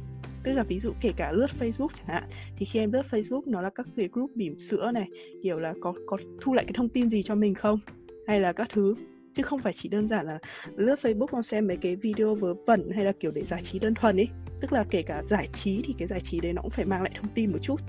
[0.45, 2.23] tức là ví dụ kể cả lướt Facebook chẳng hạn,
[2.57, 5.07] thì khi em lướt Facebook nó là các cái group bỉm sữa này,
[5.43, 7.79] kiểu là có có thu lại cái thông tin gì cho mình không?
[8.27, 8.95] Hay là các thứ?
[9.33, 10.39] Chứ không phải chỉ đơn giản là
[10.75, 13.79] lướt Facebook con xem mấy cái video vớ vẩn hay là kiểu để giải trí
[13.79, 14.27] đơn thuần ấy.
[14.61, 17.01] Tức là kể cả giải trí thì cái giải trí đấy nó cũng phải mang
[17.01, 17.81] lại thông tin một chút.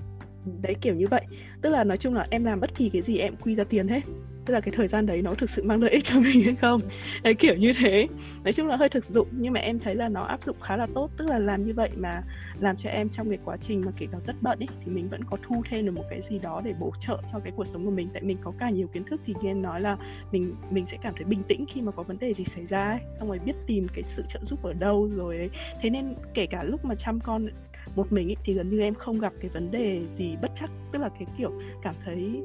[0.61, 1.21] Đấy, kiểu như vậy.
[1.61, 3.87] Tức là nói chung là em làm bất kỳ cái gì em quy ra tiền
[3.87, 4.01] hết
[4.47, 6.55] tức là cái thời gian đấy nó thực sự mang lợi ích cho mình hay
[6.55, 6.81] không?
[7.23, 8.07] Đấy, kiểu như thế.
[8.43, 10.77] Nói chung là hơi thực dụng nhưng mà em thấy là nó áp dụng khá
[10.77, 11.09] là tốt.
[11.17, 12.23] Tức là làm như vậy mà
[12.59, 15.09] làm cho em trong cái quá trình mà kể cả rất bận ấy thì mình
[15.09, 17.67] vẫn có thu thêm được một cái gì đó để bổ trợ cho cái cuộc
[17.67, 18.09] sống của mình.
[18.13, 19.97] Tại mình có càng nhiều kiến thức thì như em nói là
[20.31, 22.89] mình mình sẽ cảm thấy bình tĩnh khi mà có vấn đề gì xảy ra
[22.89, 22.99] ấy.
[23.19, 25.49] Xong rồi biết tìm cái sự trợ giúp ở đâu rồi ấy.
[25.81, 27.45] thế nên kể cả lúc mà chăm con
[27.95, 30.69] một mình ấy, thì gần như em không gặp cái vấn đề gì bất chắc.
[30.91, 31.51] Tức là cái kiểu
[31.83, 32.41] cảm thấy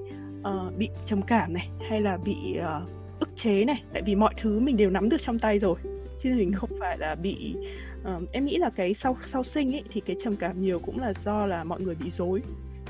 [0.48, 3.82] uh, bị trầm cảm này hay là bị uh, ức chế này.
[3.92, 5.76] Tại vì mọi thứ mình đều nắm được trong tay rồi
[6.20, 7.54] chứ mình không phải là bị
[8.02, 11.00] uh, em nghĩ là cái sau sau sinh ấy thì cái trầm cảm nhiều cũng
[11.00, 12.42] là do là mọi người bị dối.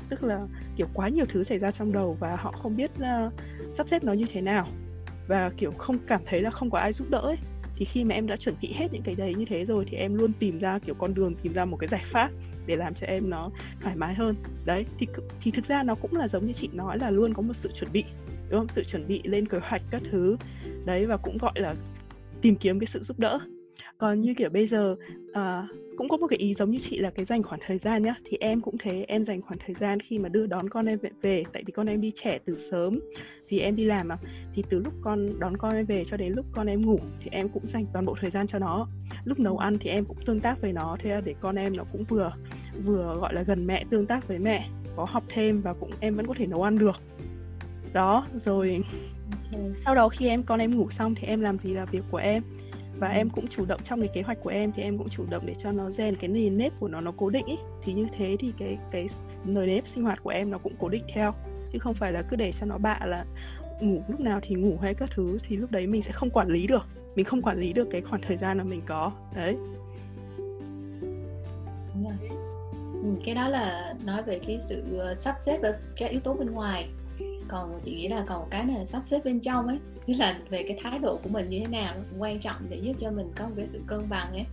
[0.09, 3.33] Tức là kiểu quá nhiều thứ xảy ra trong đầu và họ không biết uh,
[3.73, 4.67] sắp xếp nó như thế nào.
[5.27, 7.37] Và kiểu không cảm thấy là không có ai giúp đỡ ấy.
[7.75, 9.97] Thì khi mà em đã chuẩn bị hết những cái đấy như thế rồi thì
[9.97, 12.29] em luôn tìm ra kiểu con đường tìm ra một cái giải pháp
[12.65, 13.49] để làm cho em nó
[13.81, 14.35] thoải mái hơn.
[14.65, 15.07] Đấy, thì
[15.41, 17.71] thì thực ra nó cũng là giống như chị nói là luôn có một sự
[17.79, 18.03] chuẩn bị,
[18.49, 18.69] đúng không?
[18.69, 20.37] Sự chuẩn bị lên kế hoạch các thứ.
[20.85, 21.75] Đấy, và cũng gọi là
[22.41, 23.39] tìm kiếm cái sự giúp đỡ
[23.97, 24.95] còn như kiểu bây giờ
[25.29, 28.03] uh, cũng có một cái ý giống như chị là cái dành khoảng thời gian
[28.03, 30.85] nhá thì em cũng thế em dành khoảng thời gian khi mà đưa đón con
[30.85, 31.43] em về, về.
[31.53, 32.99] Tại vì con em đi trẻ từ sớm
[33.47, 34.17] thì em đi làm mà.
[34.53, 37.29] Thì từ lúc con đón con em về cho đến lúc con em ngủ thì
[37.31, 38.87] em cũng dành toàn bộ thời gian cho nó.
[39.25, 41.83] Lúc nấu ăn thì em cũng tương tác với nó thế để con em nó
[41.91, 42.33] cũng vừa
[42.85, 46.15] vừa gọi là gần mẹ tương tác với mẹ có học thêm và cũng em
[46.15, 46.95] vẫn có thể nấu ăn được.
[47.93, 48.83] Đó rồi
[49.75, 52.17] sau đó khi em con em ngủ xong thì em làm gì là việc của
[52.17, 52.43] em
[52.99, 55.25] và em cũng chủ động trong cái kế hoạch của em thì em cũng chủ
[55.29, 57.55] động để cho nó rèn cái nền nếp của nó nó cố định ý.
[57.83, 59.07] thì như thế thì cái cái
[59.45, 61.33] nền nếp sinh hoạt của em nó cũng cố định theo.
[61.73, 63.25] Chứ không phải là cứ để cho nó bạ là
[63.81, 66.47] ngủ lúc nào thì ngủ hay các thứ thì lúc đấy mình sẽ không quản
[66.47, 66.87] lý được.
[67.15, 69.11] Mình không quản lý được cái khoảng thời gian mà mình có.
[69.35, 69.55] Đấy.
[73.03, 76.33] Ừ, cái đó là nói về cái sự ờ, sắp xếp và các yếu tố
[76.33, 76.89] bên ngoài
[77.47, 79.77] còn chị nghĩ là còn một cái này sắp xếp bên trong ấy
[80.07, 82.77] tức là về cái thái độ của mình như thế nào cũng quan trọng để
[82.77, 84.45] giúp cho mình có một cái sự cân bằng ấy.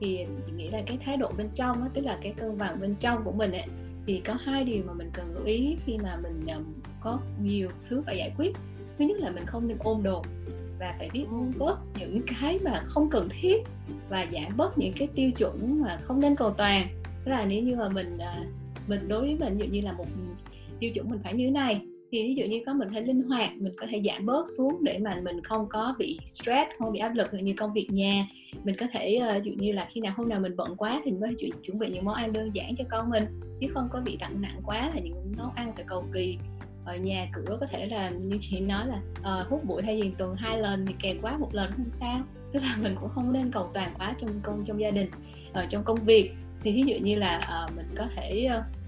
[0.00, 2.80] Thì chị nghĩ là cái thái độ bên trong ấy, tức là cái cân bằng
[2.80, 3.64] bên trong của mình ấy
[4.06, 6.46] thì có hai điều mà mình cần lưu ý khi mà mình
[7.00, 8.56] có nhiều thứ phải giải quyết.
[8.98, 10.24] Thứ nhất là mình không nên ôm đồ
[10.78, 13.62] và phải biết buông bớt những cái mà không cần thiết
[14.08, 16.88] và giảm bớt những cái tiêu chuẩn mà không nên cầu toàn.
[17.24, 18.18] Tức là nếu như mà mình
[18.86, 20.06] mình đối với mình dụ như là một
[20.80, 23.22] tiêu chuẩn mình phải như thế này thì ví dụ như có mình thể linh
[23.22, 26.92] hoạt mình có thể giảm bớt xuống để mà mình không có bị stress không
[26.92, 27.28] bị áp lực.
[27.32, 28.26] Như công việc nhà
[28.64, 31.10] mình có thể uh, dụ như là khi nào hôm nào mình bận quá thì
[31.10, 33.24] mình có thể chuẩn bị những món ăn đơn giản cho con mình
[33.60, 36.38] chứ không có bị nặng nặng quá là những món ăn phải cầu kỳ.
[36.84, 39.00] Ở nhà cửa có thể là như chị nói là
[39.40, 42.20] uh, hút bụi thay vì tuần hai lần thì kẹt quá một lần không sao.
[42.52, 45.08] Tức là mình cũng không nên cầu toàn quá trong công trong gia đình
[45.52, 46.32] ở trong công việc.
[46.62, 48.79] Thì ví dụ như là uh, mình có thể uh,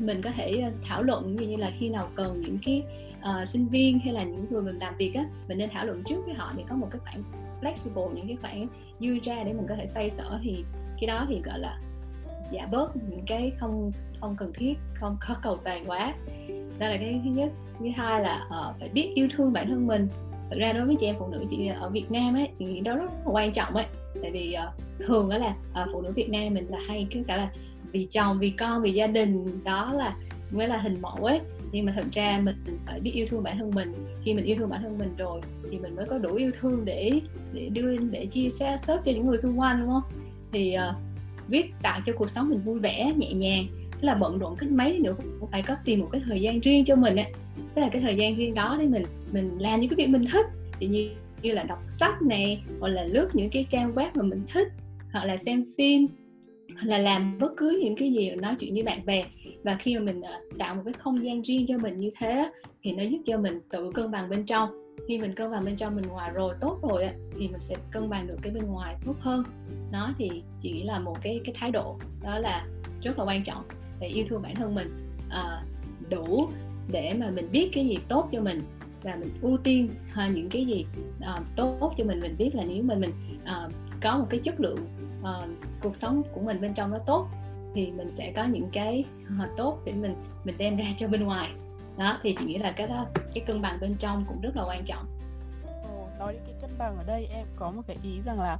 [0.00, 2.82] mình có thể ờ, thảo luận như là khi nào cần những cái
[3.18, 6.02] uh, sinh viên hay là những người mình làm việc á mình nên thảo luận
[6.06, 7.22] trước với họ để có một cái khoản
[7.60, 8.66] flexible những cái khoản
[9.00, 10.38] dư ra để mình có thể xoay sở.
[10.42, 10.64] Thì
[11.00, 11.78] cái đó thì gọi là
[12.52, 16.14] giảm bớt những cái không không cần thiết không có cầu toàn quá.
[16.78, 17.50] Đó là cái thứ nhất.
[17.78, 20.08] Thứ hai là uh, phải biết yêu thương bản thân mình.
[20.50, 22.96] Thực ra đối với chị em phụ nữ chị ở Việt Nam ấy thì đó
[22.96, 23.84] rất là quan trọng ấy
[24.22, 24.74] tại vì uh,
[25.06, 27.50] thường đó là uh, phụ nữ Việt Nam mình là hay cứ cả là
[27.92, 29.44] vì chồng vì con vì gia đình.
[29.64, 30.16] Đó là
[30.50, 31.40] mới là hình mẫu ấy.
[31.72, 33.92] Nhưng mà thật ra mình phải biết yêu thương bản thân mình.
[34.22, 36.84] Khi mình yêu thương bản thân mình rồi thì mình mới có đủ yêu thương
[36.84, 37.20] để
[37.52, 40.02] để đưa để chia sẻ sớt cho những người xung quanh đúng không?
[40.52, 40.96] Thì uh,
[41.48, 43.66] viết tạo cho cuộc sống mình vui vẻ nhẹ nhàng.
[43.90, 46.60] Tức là bận rộn cách mấy nữa cũng phải có tìm một cái thời gian
[46.60, 47.26] riêng cho mình ấy
[47.74, 50.24] tức là cái thời gian riêng đó để mình mình làm những cái việc mình
[50.32, 50.46] thích.
[50.80, 51.10] Thì như
[51.42, 54.68] như là đọc sách này hoặc là lướt những cái trang web mà mình thích
[55.12, 56.06] hoặc là xem phim
[56.82, 59.24] là làm bất cứ những cái gì, nói chuyện với bạn bè.
[59.62, 62.50] Và khi mà mình ờ, tạo một cái không gian riêng cho mình như thế
[62.82, 64.70] thì nó giúp cho mình tự cân bằng bên trong.
[65.08, 68.10] Khi mình cân bằng bên trong mình ngoài rồi, tốt rồi thì mình sẽ cân
[68.10, 69.44] bằng được cái bên ngoài tốt hơn.
[69.92, 72.66] Nó thì chỉ nghĩ là một cái cái thái độ, đó là
[73.02, 73.64] rất là quan trọng
[74.00, 74.88] để yêu thương bản thân mình
[75.30, 75.62] ờ,
[76.10, 76.48] đủ
[76.92, 78.60] để mà mình biết cái gì tốt cho mình.
[79.02, 80.86] Và mình ưu tiên ờ, những cái gì
[81.56, 83.10] tốt cho mình mình biết là nếu mà mình
[84.00, 84.78] có một cái chất lượng
[85.22, 85.28] uh,
[85.82, 87.26] cuộc sống của mình bên trong nó tốt
[87.74, 89.04] thì mình sẽ có những cái
[89.42, 91.50] uh, tốt để mình mình đem ra cho bên ngoài.
[91.98, 94.64] Đó thì chị nghĩ là cái đó cái cân bằng bên trong cũng rất là
[94.66, 95.06] quan trọng.
[96.18, 98.58] Nói đến cái cân bằng ở đây em có một cái ý rằng là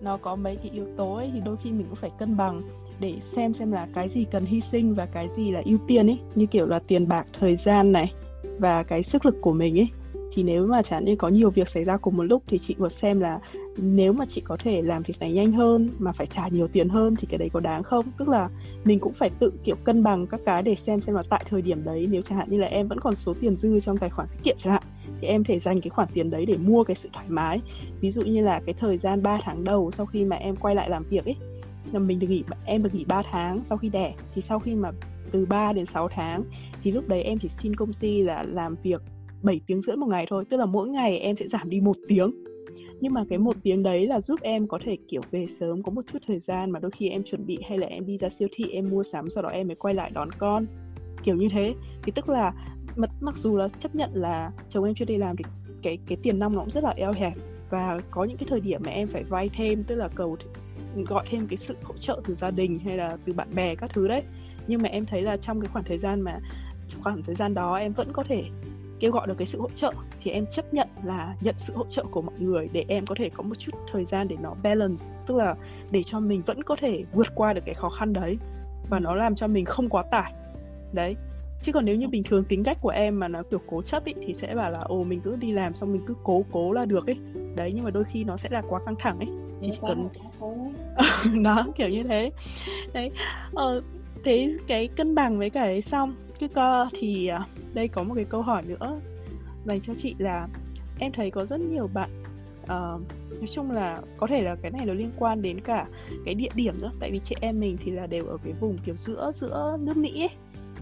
[0.00, 2.62] nó có mấy cái yếu tố ấy, thì đôi khi mình cũng phải cân bằng
[3.00, 6.10] để xem xem là cái gì cần hy sinh và cái gì là ưu tiên
[6.10, 8.12] ấy như kiểu là tiền bạc thời gian này
[8.58, 9.88] và cái sức lực của mình ấy
[10.32, 12.74] thì nếu mà chẳng như có nhiều việc xảy ra cùng một lúc thì chị
[12.78, 13.40] vừa xem là
[13.76, 16.88] nếu mà chị có thể làm việc này nhanh hơn mà phải trả nhiều tiền
[16.88, 18.04] hơn thì cái đấy có đáng không?
[18.18, 18.48] Tức là
[18.84, 21.62] mình cũng phải tự, kiểu, cân bằng các cái để xem xem là tại thời
[21.62, 24.10] điểm đấy nếu chẳng hạn như là em vẫn còn số tiền dư trong tài
[24.10, 24.82] khoản tiết kiệm chẳng hạn,
[25.20, 27.60] thì em thể dành cái khoản tiền đấy để mua cái sự thoải mái.
[28.00, 30.74] Ví dụ như là cái thời gian 3 tháng đầu sau khi mà em quay
[30.74, 31.36] lại làm việc ấy,
[31.92, 34.74] là mình được nghỉ em được nghỉ 3 tháng sau khi đẻ, thì sau khi
[34.74, 34.90] mà
[35.32, 36.44] từ 3 đến 6 tháng
[36.82, 39.02] thì lúc đấy em chỉ xin công ty là làm việc
[39.42, 41.96] 7 tiếng rưỡi một ngày thôi tức là mỗi ngày em sẽ giảm đi một
[42.08, 42.30] tiếng.
[43.00, 45.92] Nhưng mà cái một tiếng đấy là giúp em có thể kiểu về sớm có
[45.92, 48.28] một chút thời gian mà đôi khi em chuẩn bị hay là em đi ra
[48.28, 50.66] siêu thị em mua sắm sau đó em mới quay lại đón con.
[51.22, 51.74] Kiểu như thế.
[52.02, 52.52] Thì tức là
[52.96, 55.44] mặc, mặc dù là chấp nhận là chồng em chưa đi làm thì
[55.82, 57.32] cái cái tiền nong nó cũng rất là eo hẹp.
[57.70, 60.36] Và có những cái thời điểm mà em phải vay thêm tức là cầu
[61.06, 63.90] gọi thêm cái sự hỗ trợ từ gia đình hay là từ bạn bè các
[63.94, 64.22] thứ đấy.
[64.66, 66.38] Nhưng mà em thấy là trong cái khoảng thời gian mà
[66.88, 68.44] trong khoảng thời gian đó em vẫn có thể
[69.00, 71.84] kêu gọi được cái sự hỗ trợ thì em chấp nhận là nhận sự hỗ
[71.88, 74.54] trợ của mọi người để em có thể có một chút thời gian để nó
[74.62, 75.54] balance tức là
[75.90, 78.38] để cho mình vẫn có thể vượt qua được cái khó khăn đấy
[78.90, 80.32] và nó làm cho mình không quá tải.
[80.92, 81.16] Đấy.
[81.62, 84.04] Chứ còn nếu như bình thường tính cách của em mà nó kiểu cố chấp
[84.04, 86.72] ý, thì sẽ bảo là ồ mình cứ đi làm xong mình cứ cố cố
[86.72, 87.16] là được ấy
[87.54, 89.28] đấy nhưng mà đôi khi nó sẽ là quá căng thẳng ấy
[89.60, 90.08] thì chỉ cần
[91.42, 92.30] đó kiểu như thế.
[92.92, 93.10] Đấy.
[93.54, 93.82] Ờ,
[94.24, 98.24] thế cái cân bằng với cái xong cái co thì à, đây có một cái
[98.24, 99.00] câu hỏi nữa
[99.64, 100.48] dành cho chị là
[100.98, 102.10] em thấy có rất nhiều bạn
[102.62, 102.68] uh,
[103.30, 105.86] nói chung là có thể là cái này nó liên quan đến cả
[106.24, 106.92] cái địa điểm nữa.
[107.00, 109.96] Tại vì chị em mình thì là đều ở cái vùng kiểu giữa giữa nước
[109.96, 110.30] Mỹ ấy.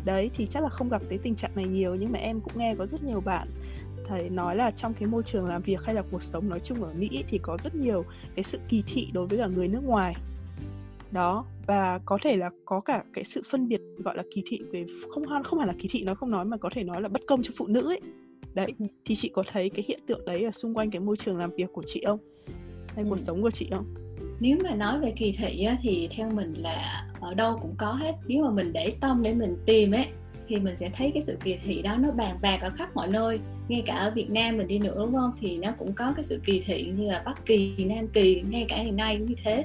[0.05, 2.53] Đấy thì chắc là không gặp cái tình trạng này nhiều nhưng mà em cũng
[2.57, 3.49] nghe có rất nhiều bạn
[4.09, 6.83] thầy nói là trong cái môi trường làm việc hay là cuộc sống nói chung
[6.83, 9.85] ở Mỹ thì có rất nhiều cái sự kỳ thị đối với cả người nước
[9.85, 10.15] ngoài
[11.13, 14.61] đó và có thể là có cả cái sự phân biệt gọi là kỳ thị
[14.73, 17.09] về không không hẳn là kỳ thị nó không nói mà có thể nói là
[17.09, 18.01] bất công cho phụ nữ ấy.
[18.55, 18.87] Đấy ừ.
[19.05, 21.51] thì chị có thấy cái hiện tượng đấy ở xung quanh cái môi trường làm
[21.57, 22.19] việc của chị không?
[22.95, 23.23] Hay cuộc ừ.
[23.27, 23.95] sống của chị không?
[24.41, 27.93] Nếu mà nói về kỳ thị á, thì theo mình là ở đâu cũng có
[27.93, 28.13] hết.
[28.27, 30.07] Nếu mà mình để tâm để mình tìm ấy
[30.49, 33.09] thì mình sẽ thấy cái sự kỳ thị đó nó bàn bạc ở khắp mọi
[33.09, 33.41] nơi.
[33.69, 35.33] Ngay cả ở Việt Nam mình đi nữa đúng không?
[35.41, 38.67] Thì nó cũng có cái sự kỳ thị như là Bắc Kỳ, Nam Kỳ ngay
[38.69, 39.65] cả ngày nay cũng như thế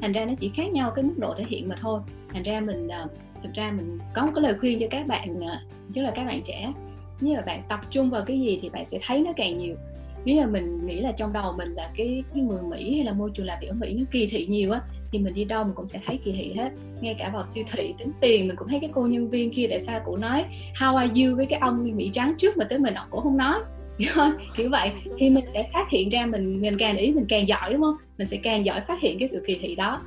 [0.00, 2.00] thành ra nó chỉ khác nhau cái mức độ thể hiện mà thôi.
[2.28, 3.08] Thành ra mình ờ,
[3.42, 6.10] thực ra mình có một cái lời khuyên cho các bạn ờ, tức nhất là
[6.10, 6.72] các bạn trẻ
[7.20, 9.76] như là bạn tập trung vào cái gì thì bạn sẽ thấy nó càng nhiều.
[10.24, 13.12] Nếu như mình nghĩ là trong đầu mình là cái cái người Mỹ hay là
[13.12, 14.80] môi trường làm việc ở Mỹ nó kỳ thị nhiều á,
[15.12, 16.72] thì mình đi đâu mình cũng sẽ thấy kỳ thị hết.
[17.00, 19.66] Ngay cả vào siêu thị tính tiền, mình cũng thấy cái cô nhân viên kia
[19.70, 21.36] tại sao cũng nói, how are you?
[21.36, 23.60] với cái ông Mỹ trắng trước mà tới mình, ông cũng không nói.
[24.56, 24.92] kiểu vậy.
[25.16, 27.96] Thì mình sẽ phát hiện ra mình mình càng ý mình càng giỏi, đúng không?
[28.18, 30.00] Mình sẽ càng giỏi phát hiện cái sự kỳ thị đó.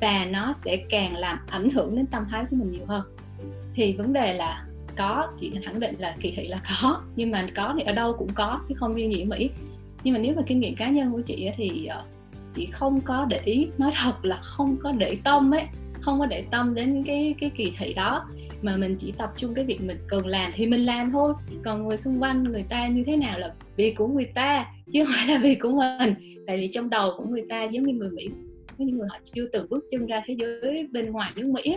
[0.00, 3.02] Và nó sẽ càng làm ảnh hưởng đến tâm thái của mình nhiều hơn.
[3.74, 4.64] Thì vấn đề là
[4.96, 7.00] có, chị khẳng định là kỳ thị là có.
[7.16, 9.50] Nhưng mà có thì ở đâu cũng có, chứ không riêng gì ở mỹ.
[10.04, 12.02] Nhưng mà nếu mà kinh nghiệm cá nhân của chị thì ờ,
[12.54, 13.68] chị không có để ý.
[13.78, 15.66] Nói thật là không có để tâm ấy
[16.00, 18.28] không có để tâm đến cái cái kỳ thị đó.
[18.62, 21.34] Mà mình chỉ tập trung cái việc mình cần làm thì mình làm thôi.
[21.64, 25.04] Còn người xung quanh người ta như thế nào là việc của người ta chứ
[25.04, 26.14] không phải là việc của mình.
[26.46, 28.28] Tại vì trong đầu của người ta giống như người mỹ
[28.86, 31.76] những người họ chưa từng bước chân ra thế giới bên ngoài nước mỹ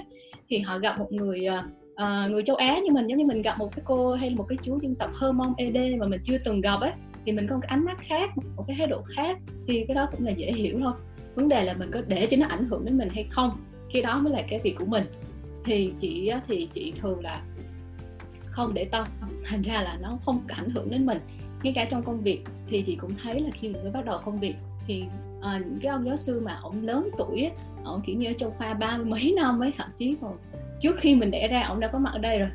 [0.49, 1.47] thì họ gặp một người
[1.93, 4.35] uh, người châu Á như mình giống như mình gặp một cái cô hay là
[4.35, 6.91] một cái chú dân tộc Hơ Mông ED mà mình chưa từng gặp ấy
[7.25, 9.95] thì mình có một cái ánh mắt khác một cái thái độ khác thì cái
[9.95, 10.93] đó cũng là dễ hiểu thôi.
[11.35, 13.51] Vấn đề là mình có để cho nó ảnh hưởng đến mình hay không
[13.93, 15.03] cái đó mới là cái việc của mình.
[15.65, 17.41] Thì chị thì chị thường là
[18.45, 19.07] không để tâm
[19.43, 21.19] thành ra là nó không ảnh hưởng đến mình.
[21.63, 24.19] Ngay cả trong công việc thì chị cũng thấy là khi mình mới bắt đầu
[24.25, 24.55] công việc
[24.87, 25.05] thì
[25.41, 27.51] à, những cái ông giáo sư mà ông lớn tuổi
[27.83, 30.37] ông kiểu như ở trong khoa ba mấy năm ấy thậm chí còn
[30.79, 32.49] trước khi mình đẻ ra ông đã có mặt ở đây rồi.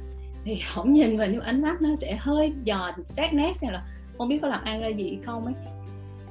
[0.45, 3.87] Thì ông nhìn mình nhưng ánh mắt nó sẽ hơi giòn sát nét xem là
[4.19, 5.55] không biết có làm ăn ra gì không ấy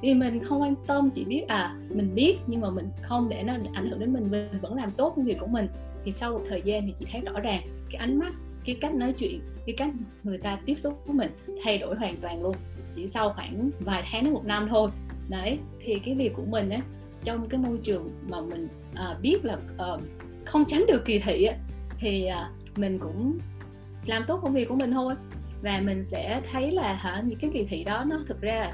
[0.02, 3.42] vì mình không quan tâm chỉ biết à mình biết nhưng mà mình không để
[3.42, 5.68] nó ảnh hưởng đến mình mình vẫn làm tốt công việc của mình.
[6.04, 8.32] Thì sau một thời gian thì chị thấy rõ ràng cái ánh mắt
[8.64, 9.90] cái cách nói chuyện cái cách
[10.22, 11.30] người ta tiếp xúc với mình
[11.64, 12.56] thay đổi hoàn toàn luôn.
[12.96, 14.90] Chỉ sau khoảng vài tháng đến một năm thôi.
[15.28, 16.80] Đấy thì cái việc của mình ấy,
[17.22, 19.86] trong cái môi trường mà mình à, biết là à,
[20.44, 21.56] không tránh được kỳ thị ấy,
[21.98, 23.38] thì à, mình cũng
[24.06, 25.14] làm tốt công việc của mình thôi.
[25.62, 28.72] Và mình sẽ thấy là hả những cái kỳ thị đó nó thực ra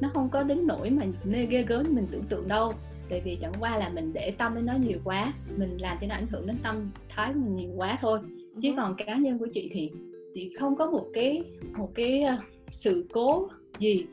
[0.00, 2.72] nó không có đến nỗi mà nê ghê gớm mình tưởng tượng đâu.
[3.08, 6.06] Tại vì chẳng qua là mình để tâm đến nó nhiều quá mình làm cho
[6.06, 8.20] nó ảnh hưởng đến tâm thái mình nhiều quá thôi.
[8.62, 9.90] Chứ còn cá nhân của chị thì
[10.32, 11.44] chị không có một cái
[11.76, 14.06] một cái uh, sự cố gì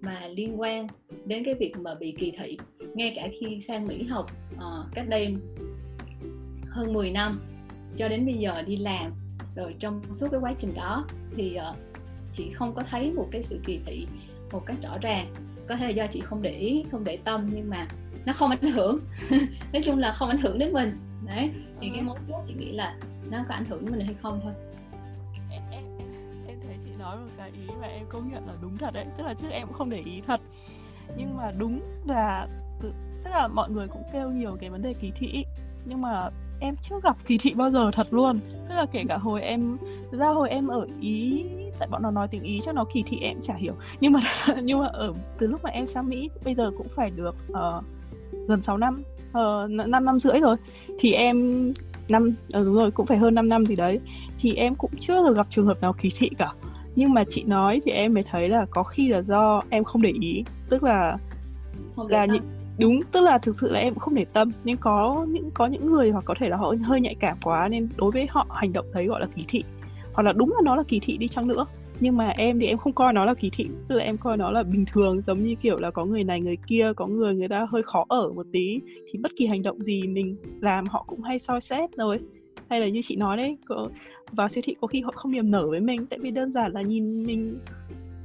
[0.00, 0.86] mà liên quan
[1.24, 2.58] đến cái việc mà bị kỳ thị.
[2.94, 5.36] Ngay cả khi sang Mỹ học uh, cách đây
[6.68, 7.40] hơn 10 năm
[7.96, 9.12] cho đến bây giờ đi làm
[9.56, 11.76] rồi trong suốt cái quá trình đó thì uh,
[12.32, 14.06] chị không có thấy một cái sự kỳ thị
[14.52, 15.26] một cách rõ ràng.
[15.68, 17.86] Có thể là do chị không để ý không để tâm nhưng mà
[18.26, 19.00] nó không ảnh hưởng.
[19.72, 20.94] Nói chung là không ảnh hưởng đến mình.
[21.26, 22.94] Đấy thì cái mấu chốt chị nghĩ là
[23.30, 24.52] nó có ảnh hưởng đến mình hay không thôi.
[25.50, 25.84] Em, em,
[26.48, 29.06] em thấy chị nói một cái ý mà em công nhận là đúng thật đấy.
[29.18, 30.40] Tức là trước em cũng không để ý thật.
[31.16, 32.48] Nhưng mà đúng là
[33.24, 35.44] tức là mọi người cũng kêu nhiều cái vấn đề kỳ thị.
[35.84, 38.40] Nhưng mà em chưa gặp kỳ thị bao giờ thật luôn.
[38.68, 39.76] Tức là kể cả hồi em
[40.12, 41.44] ra hồi em ở ý
[41.80, 43.74] tại bọn nó nói tiếng ý cho nó kỳ thị em chả hiểu.
[44.00, 44.20] Nhưng mà
[44.62, 47.84] nhưng mà ở từ lúc mà em sang mỹ bây giờ cũng phải được uh,
[48.48, 50.56] gần 6 năm uh, ờ, 5 năm rưỡi rồi.
[50.98, 51.68] Thì em
[52.08, 54.00] năm uh, đúng rồi cũng phải hơn 5 năm gì đấy.
[54.38, 56.52] Thì em cũng chưa được gặp trường hợp nào kỳ thị cả.
[56.96, 60.02] Nhưng mà chị nói thì em mới thấy là có khi là do em không
[60.02, 60.44] để ý.
[60.68, 61.16] Tức là
[61.96, 62.42] không là những
[62.78, 64.52] đúng tức là thực sự là em cũng không để tâm.
[64.64, 67.68] Nhưng có những có những người hoặc có thể là họ hơi nhạy cảm quá
[67.68, 69.64] nên đối với họ hành động thấy gọi là kỳ thị
[70.12, 71.66] hoặc là đúng là nó là kỳ thị đi chăng nữa.
[72.00, 74.36] Nhưng mà em thì em không coi nó là kỳ thị tức là em coi
[74.36, 77.34] nó là bình thường giống như kiểu là có người này người kia có người
[77.34, 78.80] người ta hơi khó ở một tí.
[79.12, 82.18] Thì bất kỳ hành động gì mình làm họ cũng hay soi xét rồi.
[82.68, 83.88] Hay là như chị nói đấy có,
[84.32, 86.72] vào siêu thị có khi họ không niềm nở với mình tại vì đơn giản
[86.72, 87.58] là nhìn mình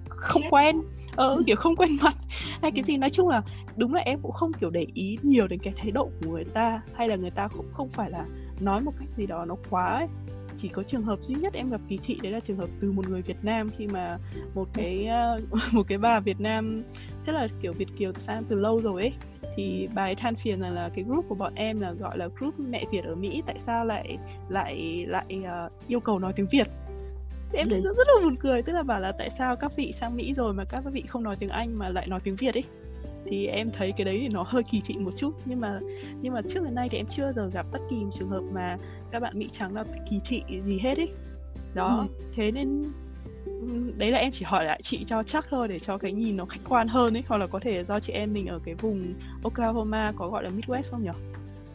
[0.09, 0.81] không quen.
[1.15, 2.15] Ờ kiểu không quen mặt.
[2.61, 3.41] Hay cái gì nói chung là
[3.77, 6.43] đúng là em cũng không kiểu để ý nhiều đến cái thái độ của người
[6.43, 8.25] ta hay là người ta cũng không phải là
[8.59, 10.07] nói một cách gì đó nó quá ấy
[10.57, 12.91] chỉ có trường hợp duy nhất em gặp kỳ thị đấy là trường hợp từ
[12.91, 14.17] một người Việt Nam khi mà
[14.55, 16.83] một cái uh, một cái bà Việt Nam
[17.25, 19.13] chắc là kiểu Việt kiều sang từ lâu rồi ấy.
[19.55, 22.27] Thì bà ấy than phiền rằng là cái group của bọn em là gọi là
[22.39, 24.17] group mẹ Việt ở Mỹ tại sao lại
[24.49, 26.67] lại lại uh, yêu cầu nói tiếng Việt?
[27.51, 29.71] Thì em thấy rất, rất là buồn cười tức là bảo là tại sao các
[29.77, 32.35] vị sang Mỹ rồi mà các vị không nói tiếng Anh mà lại nói tiếng
[32.35, 32.63] Việt ấy
[33.25, 35.79] thì em thấy cái đấy thì nó hơi kỳ thị một chút nhưng mà
[36.21, 38.77] nhưng mà trước đến nay thì em chưa giờ gặp bất kỳ trường hợp mà
[39.11, 41.09] các bạn mỹ trắng là kỳ thị gì hết ấy
[41.73, 42.25] đó ừ.
[42.35, 42.83] thế nên
[43.97, 46.45] đấy là em chỉ hỏi lại chị cho chắc thôi để cho cái nhìn nó
[46.45, 49.13] khách quan hơn ấy hoặc là có thể do chị em mình ở cái vùng
[49.43, 51.09] Oklahoma có gọi là Midwest không nhỉ?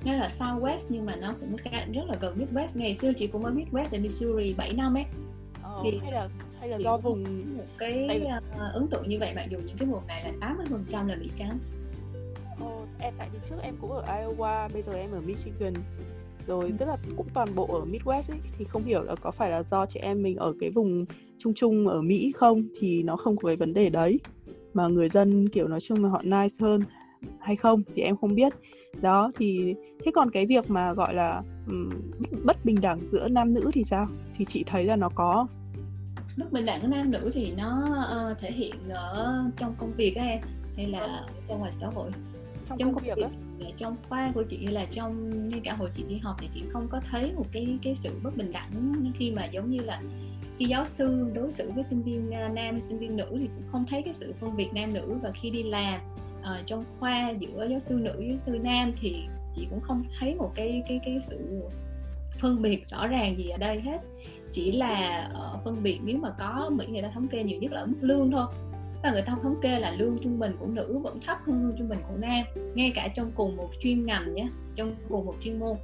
[0.05, 1.57] Nó là Southwest nhưng mà nó cũng
[1.93, 2.69] rất là gần Midwest.
[2.75, 5.05] Ngày xưa chị cũng ở Midwest ở Missouri 7 năm ấy.
[5.63, 6.29] Ờ, thì hay là
[6.61, 7.25] hay là do vùng
[7.57, 8.21] một cái hay...
[8.57, 11.07] uh, ấn tượng như vậy mặc dù những cái vùng này là 80 phần trăm
[11.07, 11.59] là mỹ trắng.
[12.61, 15.75] Ờ, em tại vì trước em cũng ở Iowa, bây giờ em ở Michigan.
[16.47, 16.73] Rồi ừ.
[16.79, 19.63] tức là cũng toàn bộ ở Midwest ấy thì không hiểu là có phải là
[19.63, 21.05] do chị em mình ở cái vùng
[21.39, 24.21] trung trung ở Mỹ không thì nó không có cái vấn đề đấy.
[24.75, 26.83] Mà người dân kiểu nói chung là họ nice hơn
[27.41, 28.53] hay không thì em không biết.
[29.01, 31.91] Đó thì thế còn cái việc mà gọi là um,
[32.45, 34.09] bất bình đẳng giữa nam nữ thì sao?
[34.37, 35.47] Thì chị thấy là nó có
[36.37, 37.85] bất bình đẳng nam nữ thì nó
[38.31, 40.41] uh, thể hiện ở trong công việc á em
[40.77, 41.13] hay là ừ.
[41.49, 42.11] trong ngoài xã hội?
[42.65, 43.27] Trong, trong công, công việc,
[43.59, 46.63] việc trong khoa của chị là trong như cả hồi chị đi học thì chị
[46.73, 50.03] không có thấy một cái cái sự bất bình đẳng khi mà giống như là
[50.59, 53.65] khi giáo sư đối xử với sinh viên à, nam sinh viên nữ thì cũng
[53.73, 55.19] không thấy cái sự phân biệt nam nữ.
[55.23, 56.01] Và khi đi làm
[56.41, 59.25] uh, trong khoa giữa giáo sư nữ giáo sư nam thì
[59.55, 61.63] chị cũng không thấy một cái cái cái sự
[62.39, 63.99] phân biệt rõ ràng gì ở đây hết
[64.53, 67.73] chỉ là uh, phân biệt nếu mà có mỹ người ta thống kê nhiều nhất
[67.73, 68.47] là mức lương thôi.
[69.03, 71.77] Và người ta thống kê là lương trung bình của nữ vẫn thấp hơn lương
[71.79, 72.45] trung bình của nam.
[72.75, 75.77] Ngay cả trong cùng một chuyên ngành nhé trong cùng một chuyên môn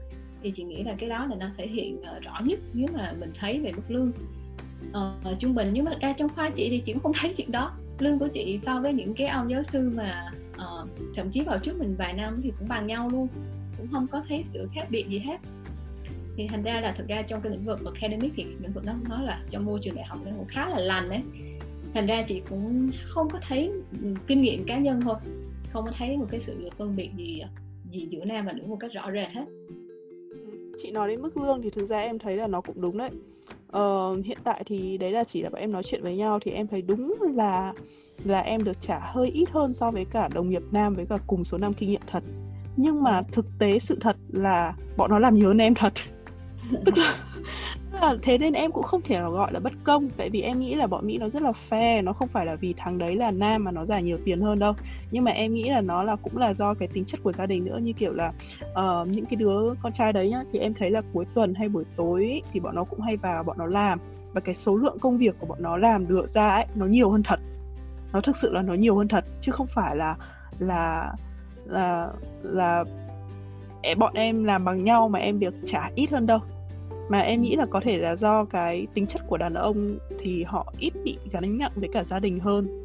[0.43, 3.13] thì chị nghĩ là cái đó là nó thể hiện uh, rõ nhất nếu mà
[3.21, 4.13] mình thấy về mức lương.
[4.89, 7.53] Uh, trung bình nhưng mà ra trong khoa chị thì chị cũng không thấy chuyện
[7.53, 7.73] đó.
[7.99, 11.59] Lương của chị so với những cái ông giáo sư mà uh, thậm chí vào
[11.59, 13.29] trước mình vài năm thì cũng bằng nhau luôn
[13.79, 15.41] cũng không có thấy sự khác biệt gì hết
[16.37, 18.93] thì thành ra là thực ra trong cái lĩnh vực academic thì lĩnh vực đó
[19.09, 21.23] nói là trong môi trường đại học nó cũng khá là lành đấy.
[21.95, 23.71] Thành ra chị cũng không có thấy
[24.03, 25.15] ừ, kinh nghiệm cá nhân thôi.
[25.73, 27.43] Không có thấy một cái sự phân biệt gì
[27.91, 29.45] gì giữa nam và nữ một cách rõ rệt hết.
[30.83, 33.11] Chị nói đến mức lương thì thực ra em thấy là nó cũng đúng đấy.
[33.69, 36.51] Ờ, hiện tại thì đấy là chỉ là bọn em nói chuyện với nhau thì
[36.51, 37.73] em thấy đúng là
[38.25, 41.19] là em được trả hơi ít hơn so với cả đồng nghiệp nam với cả
[41.27, 42.23] cùng số năm kinh nghiệm thật.
[42.77, 43.23] Nhưng mà ừ.
[43.33, 45.93] thực tế sự thật là bọn nó làm nhiều hơn em thật
[46.85, 47.15] tức là
[48.01, 50.59] là thế nên em cũng không thể nào gọi là bất công tại vì em
[50.59, 53.17] nghĩ là bọn mỹ nó rất là fair nó không phải là vì thằng đấy
[53.17, 54.73] là nam mà nó giải nhiều tiền hơn đâu.
[55.11, 57.47] Nhưng mà em nghĩ là nó là cũng là do cái tính chất của gia
[57.47, 60.75] đình nữa như kiểu là uh, những cái đứa con trai đấy nhá thì em
[60.75, 63.67] thấy là cuối tuần hay buổi tối thì bọn nó cũng hay vào bọn nó
[63.67, 64.01] làm.
[64.33, 67.11] Và cái số lượng công việc của bọn nó làm được ra ấy nó nhiều
[67.11, 67.41] hơn thật.
[68.13, 70.17] Nó thực sự là nó nhiều hơn thật chứ không phải là
[70.59, 71.13] là
[71.65, 72.11] là
[72.43, 72.85] là
[73.97, 76.41] bọn em làm bằng nhau mà em việc trả ít hơn đâu
[77.09, 80.43] mà em nghĩ là có thể là do cái tính chất của đàn ông thì
[80.43, 82.85] họ ít bị gánh nặng với cả gia đình hơn.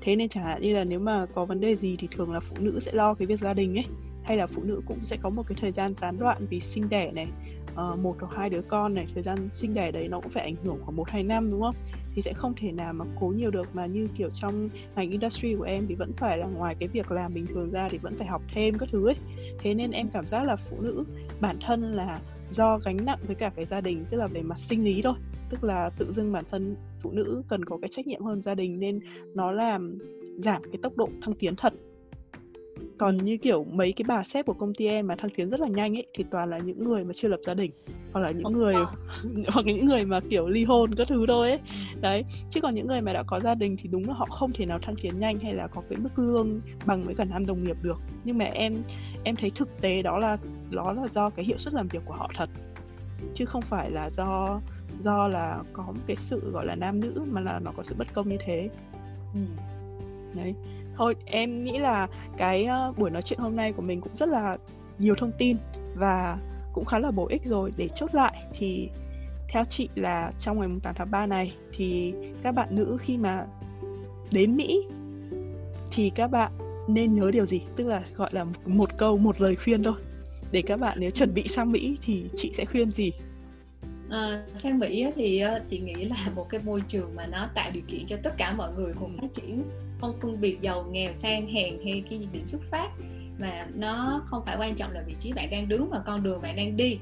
[0.00, 2.40] Thế nên chẳng hạn như là nếu mà có vấn đề gì thì thường là
[2.40, 3.84] phụ nữ sẽ lo cái việc gia đình ấy.
[4.22, 6.88] Hay là phụ nữ cũng sẽ có một cái thời gian gián đoạn vì sinh
[6.88, 7.26] đẻ này
[7.72, 10.42] uh, một hoặc hai đứa con này thời gian sinh đẻ đấy nó cũng phải
[10.42, 11.74] ảnh hưởng khoảng một hai năm đúng không?
[12.14, 15.54] Thì sẽ không thể nào mà cố nhiều được mà như kiểu trong ngành industry
[15.54, 18.14] của em thì vẫn phải là ngoài cái việc làm bình thường ra thì vẫn
[18.14, 19.16] phải học thêm các thứ ấy.
[19.58, 21.04] Thế nên em cảm giác là phụ nữ
[21.40, 22.20] bản thân là
[22.50, 25.14] do gánh nặng với cả cái gia đình tức là về mặt sinh lý thôi.
[25.50, 28.54] Tức là tự dưng bản thân phụ nữ cần có cái trách nhiệm hơn gia
[28.54, 29.00] đình nên
[29.34, 29.98] nó làm
[30.38, 31.72] giảm cái tốc độ thăng tiến thật
[32.98, 35.60] còn như kiểu mấy cái bà sếp của công ty em mà thăng tiến rất
[35.60, 37.70] là nhanh ấy thì toàn là những người mà chưa lập gia đình
[38.12, 38.74] hoặc là những người
[39.48, 41.58] hoặc những người mà kiểu ly hôn các thứ thôi ấy.
[42.00, 44.52] Đấy chứ còn những người mà đã có gia đình thì đúng là họ không
[44.52, 47.46] thể nào thăng tiến nhanh hay là có cái mức lương bằng với cả nam
[47.46, 47.98] đồng nghiệp được.
[48.24, 48.76] Nhưng mà em
[49.26, 50.36] em thấy thực tế đó là
[50.70, 52.48] đó là do cái hiệu suất làm việc của họ thật
[53.34, 54.60] chứ không phải là do
[55.00, 57.94] do là có một cái sự gọi là nam nữ mà là nó có sự
[57.98, 58.68] bất công như thế.
[59.34, 59.40] Ừ.
[60.34, 60.54] đấy.
[60.96, 62.06] Thôi em nghĩ là
[62.36, 64.56] cái uh, buổi nói chuyện hôm nay của mình cũng rất là
[64.98, 65.56] nhiều thông tin
[65.94, 66.38] và
[66.72, 67.72] cũng khá là bổ ích rồi.
[67.76, 68.88] Để chốt lại thì
[69.48, 73.46] theo chị là trong ngày 8 tháng 3 này thì các bạn nữ khi mà
[74.30, 74.86] đến Mỹ
[75.90, 76.52] thì các bạn
[76.88, 77.60] nên nhớ điều gì?
[77.76, 79.94] Tức là gọi là một câu một lời khuyên thôi.
[80.52, 83.10] Để các bạn nếu chuẩn bị sang Mỹ thì chị sẽ khuyên gì?
[84.10, 87.82] À, sang Mỹ thì chị nghĩ là một cái môi trường mà nó tạo điều
[87.88, 89.62] kiện cho tất cả mọi người cùng phát triển
[90.00, 92.88] không phân biệt giàu nghèo sang hèn hay cái điểm xuất phát.
[93.38, 96.42] Mà nó không phải quan trọng là vị trí bạn đang đứng và con đường
[96.42, 96.98] bạn đang đi.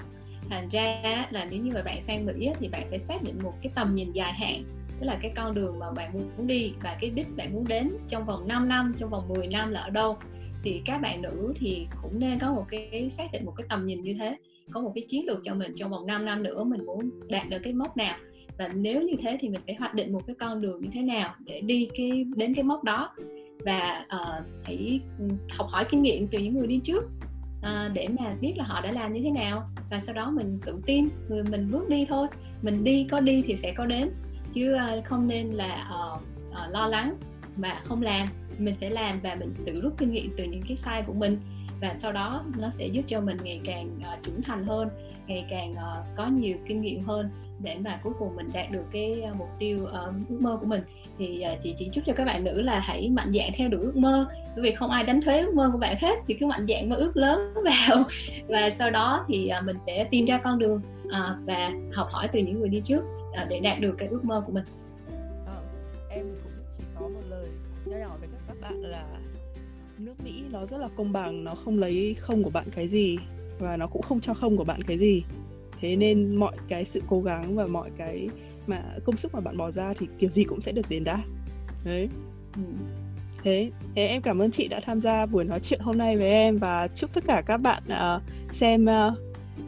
[0.51, 3.55] Thành ra là nếu như mà bạn sang Mỹ thì bạn phải xác định một
[3.63, 4.63] cái tầm nhìn dài hạn
[5.01, 7.91] tức là cái con đường mà bạn muốn đi và cái đích bạn muốn đến
[8.09, 10.17] trong vòng 5 năm trong vòng 10 năm là ở đâu.
[10.63, 13.87] Thì các bạn nữ thì cũng nên có một cái xác định một cái tầm
[13.87, 14.37] nhìn như thế
[14.71, 17.49] có một cái chiến lược cho mình trong vòng 5 năm nữa mình muốn đạt
[17.49, 18.17] được cái mốc nào.
[18.59, 21.03] Và nếu như thế thì mình phải hoạch định một cái con đường như thế
[21.03, 23.15] nào để đi cái đến cái mốc đó.
[23.65, 25.01] Và uh, hãy
[25.59, 27.05] học hỏi kinh nghiệm từ những người đi trước
[27.59, 29.69] uh, để mà biết là họ đã làm như thế nào.
[29.91, 32.27] Và sau đó mình tự tin người mình bước đi thôi.
[32.63, 34.11] Mình đi có đi thì sẽ có đến
[34.55, 37.17] chứ ờ, không nên là uh, uh, lo lắng
[37.57, 38.29] mà không làm.
[38.59, 41.39] Mình phải làm và mình tự rút kinh nghiệm từ những cái sai của mình
[41.81, 44.89] và sau đó nó sẽ giúp cho mình ngày càng uh, trưởng thành hơn
[45.27, 48.85] ngày càng uh, có nhiều kinh nghiệm hơn để mà cuối cùng mình đạt được
[48.93, 50.83] cái uh, mục tiêu uh, ước mơ của mình.
[51.19, 53.81] Thì uh, chị chỉ chúc cho các bạn nữ là hãy mạnh dạn theo đuổi
[53.81, 54.27] ước mơ
[54.57, 56.89] bởi vì không ai đánh thuế ước mơ của bạn hết thì cứ mạnh dạn
[56.89, 58.05] mơ ước lớn vào.
[58.49, 62.29] Và sau đó thì uh, mình sẽ tìm ra con đường uh, và học hỏi
[62.33, 63.05] từ những người đi trước
[63.49, 64.65] để đạt được cái ước mơ của mình.
[65.47, 65.57] À,
[66.11, 67.49] em cũng chỉ có một lời
[67.85, 69.05] nho nhỏ với các bạn là
[69.99, 73.19] nước Mỹ nó rất là công bằng nó không lấy không của bạn cái gì
[73.59, 75.23] và nó cũng không cho không của bạn cái gì.
[75.81, 78.29] Thế nên mọi cái sự cố gắng và mọi cái
[78.67, 81.23] mà công sức mà bạn bỏ ra thì kiểu gì cũng sẽ được đền đáp.
[81.85, 82.09] Đấy.
[82.57, 82.63] Ừ.
[83.43, 86.31] thế thế em cảm ơn chị đã tham gia buổi nói chuyện hôm nay với
[86.31, 88.23] em và chúc tất cả các bạn uh,
[88.53, 89.19] xem uh,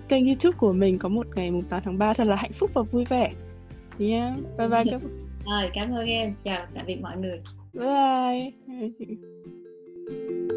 [0.08, 2.70] kênh youtube của mình có một ngày mùng 8 tháng 3 thật là hạnh phúc
[2.74, 3.32] và vui vẻ
[3.98, 4.34] yeah.
[4.58, 5.00] bye bye các
[5.46, 6.34] rồi cảm ơn em.
[6.44, 7.38] Chào tạm biệt mọi người.
[7.74, 8.52] Bye